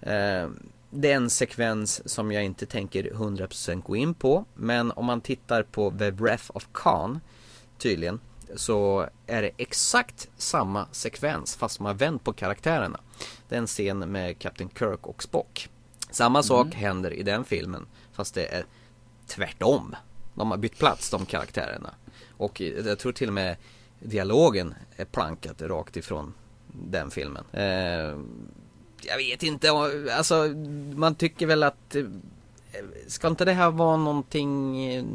[0.00, 0.48] Eh,
[0.90, 4.44] det är en sekvens som jag inte tänker 100% gå in på.
[4.54, 7.20] Men om man tittar på The Breath of Khan
[7.78, 8.20] tydligen
[8.56, 13.00] så är det exakt samma sekvens fast man har vänt på karaktärerna.
[13.48, 15.68] Det är en scen med Captain Kirk och Spock.
[16.10, 16.78] Samma sak mm.
[16.78, 18.64] händer i den filmen fast det är
[19.26, 19.96] tvärtom.
[20.34, 21.94] De har bytt plats de karaktärerna.
[22.36, 23.56] Och jag tror till och med
[24.00, 26.34] dialogen är plankat rakt ifrån
[26.72, 27.44] den filmen.
[27.52, 28.18] Eh,
[29.02, 29.70] jag vet inte,
[30.16, 30.34] alltså
[30.94, 32.04] man tycker väl att eh,
[33.06, 34.72] Ska inte det här vara någonting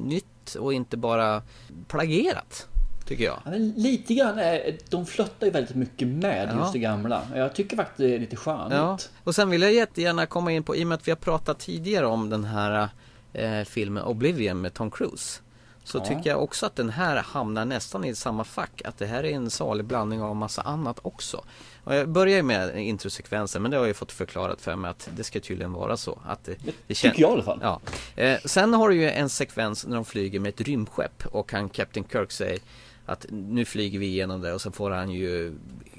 [0.07, 1.41] nytt och inte bara
[1.87, 2.67] plagierat?
[3.05, 3.39] Tycker jag.
[3.45, 6.59] Ja, lite grann, är, de flörtar ju väldigt mycket med ja.
[6.59, 7.21] just det gamla.
[7.35, 8.77] Jag tycker faktiskt det är lite charmigt.
[8.77, 8.97] Ja.
[9.23, 11.59] Och sen vill jag jättegärna komma in på, i och med att vi har pratat
[11.59, 12.89] tidigare om den här
[13.33, 15.41] eh, filmen Oblivion med Tom Cruise.
[15.85, 16.05] Så ja.
[16.05, 18.81] tycker jag också att den här hamnar nästan i samma fack.
[18.85, 21.43] Att det här är en salig blandning av massa annat också.
[21.83, 25.23] Och jag börjar med introsekvensen men det har jag fått förklarat för mig att det
[25.23, 26.19] ska tydligen vara så.
[26.25, 27.59] Att det, det, det tycker jag i alla fall.
[27.61, 27.79] Ja.
[28.15, 31.69] Eh, sen har du ju en sekvens när de flyger med ett rymdskepp och han
[31.69, 32.59] Captain Kirk säger
[33.05, 35.53] att nu flyger vi igenom det och så får han ju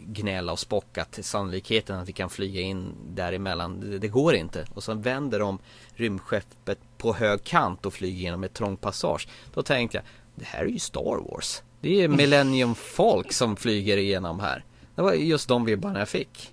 [0.07, 4.67] gnälla och spocka att sannolikheten att vi kan flyga in däremellan, det, det går inte.
[4.75, 5.59] Och så vänder de
[5.95, 9.29] rymdskeppet på hög kant och flyger genom ett trång passage.
[9.55, 10.05] Då tänkte jag,
[10.35, 11.63] det här är ju Star Wars.
[11.81, 14.65] Det är Millennium Folk som flyger igenom här.
[14.95, 16.53] Det var just de vibbarna jag fick.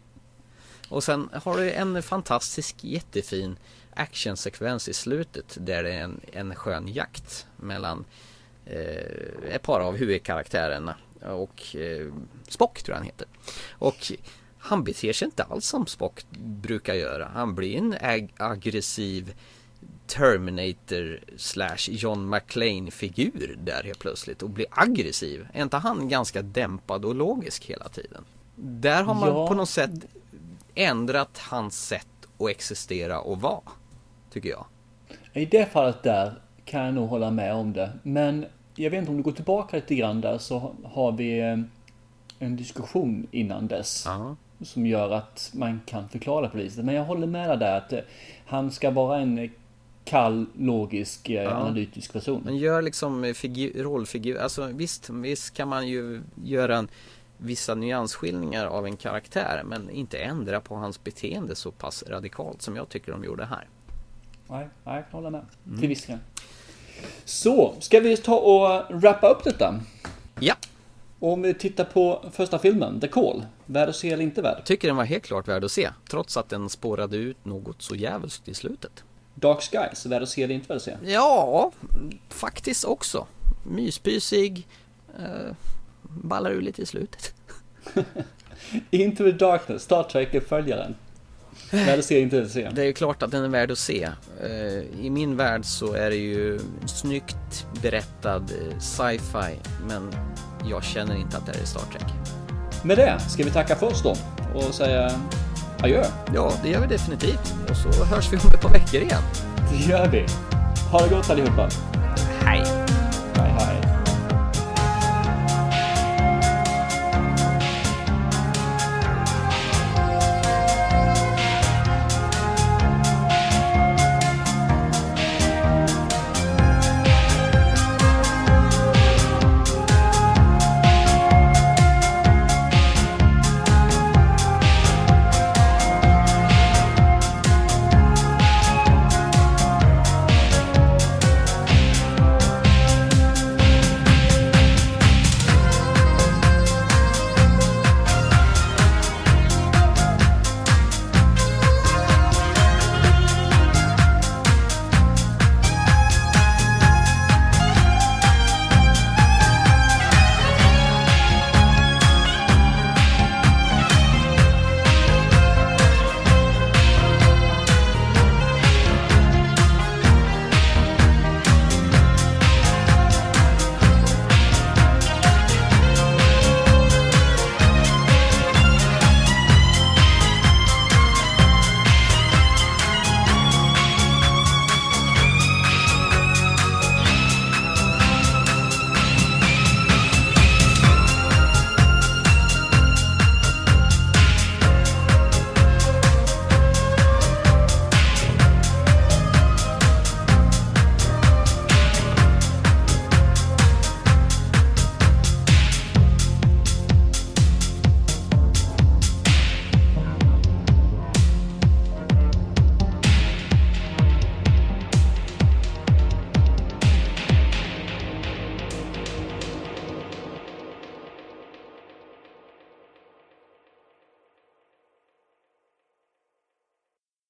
[0.89, 3.58] Och sen har du en fantastisk jättefin
[3.95, 8.06] actionsekvens i slutet där det är en, en skön jakt mellan
[8.66, 10.95] eh, ett par av huvudkaraktärerna
[11.26, 12.13] och eh,
[12.47, 13.28] Spock tror jag han heter.
[13.71, 14.11] Och
[14.57, 17.32] han beter sig inte alls som Spock brukar göra.
[17.34, 19.34] Han blir en ag aggressiv
[20.07, 25.47] Terminator slash John McClane figur där helt plötsligt och blir aggressiv.
[25.53, 28.26] Är inte han ganska dämpad och logisk hela tiden?
[28.55, 29.47] Där har man ja.
[29.47, 29.91] på något sätt
[30.76, 32.07] ändrat hans sätt
[32.39, 33.61] att existera och vara.
[34.32, 34.65] Tycker jag.
[35.34, 37.91] I det fallet där kan jag nog hålla med om det.
[38.03, 38.45] Men
[38.76, 41.57] jag vet inte om du går tillbaka lite grann där så har vi eh,
[42.39, 44.07] en diskussion innan dess.
[44.07, 44.36] Aha.
[44.61, 46.86] Som gör att man kan förklara på det viset.
[46.86, 47.99] Men jag håller med dig där att eh,
[48.45, 49.49] han ska vara en
[50.05, 51.49] kall, logisk, eh, ja.
[51.49, 52.41] analytisk person.
[52.45, 56.88] Men gör liksom figur, rollfigur, alltså visst, visst kan man ju göra en,
[57.38, 62.76] vissa nyansskillningar av en karaktär men inte ändra på hans beteende så pass radikalt som
[62.76, 63.67] jag tycker de gjorde här.
[64.47, 65.45] Nej, jag kan hålla med.
[65.67, 65.80] Mm.
[65.80, 66.19] Till viss grann.
[67.26, 69.80] Så, ska vi ta och wrappa upp detta?
[70.39, 70.56] Ja.
[71.20, 73.45] Och om vi tittar på första filmen, The Call.
[73.66, 74.62] Värd att se eller inte värd?
[74.66, 75.89] Tycker den var helt klart värd att se.
[76.10, 79.04] Trots att den spårade ut något så jävligt i slutet.
[79.36, 80.97] Dark Skies, värd att se eller inte värd att se?
[81.06, 81.72] Ja,
[82.30, 83.28] faktiskt också.
[83.64, 84.68] Myspysig.
[85.20, 85.56] Eh,
[86.01, 87.34] ballar ur lite i slutet.
[88.89, 90.95] Into the Darkness, Star Trek är följaren.
[91.74, 92.69] Värd att se, inte att se.
[92.74, 94.09] Det är ju klart att den är värd att se.
[94.43, 100.11] Eh, I min värld så är det ju snyggt berättad eh, sci-fi, men
[100.69, 102.13] jag känner inte att det är Star Trek.
[102.84, 104.15] Med det ska vi tacka för oss då
[104.53, 105.11] och säga
[105.80, 106.03] adjö.
[106.34, 107.55] Ja, det gör vi definitivt.
[107.69, 109.21] Och så hörs vi om ett par veckor igen.
[109.71, 110.26] Det gör vi.
[110.91, 111.69] Ha det gott allihopa.
[112.41, 112.82] Hej.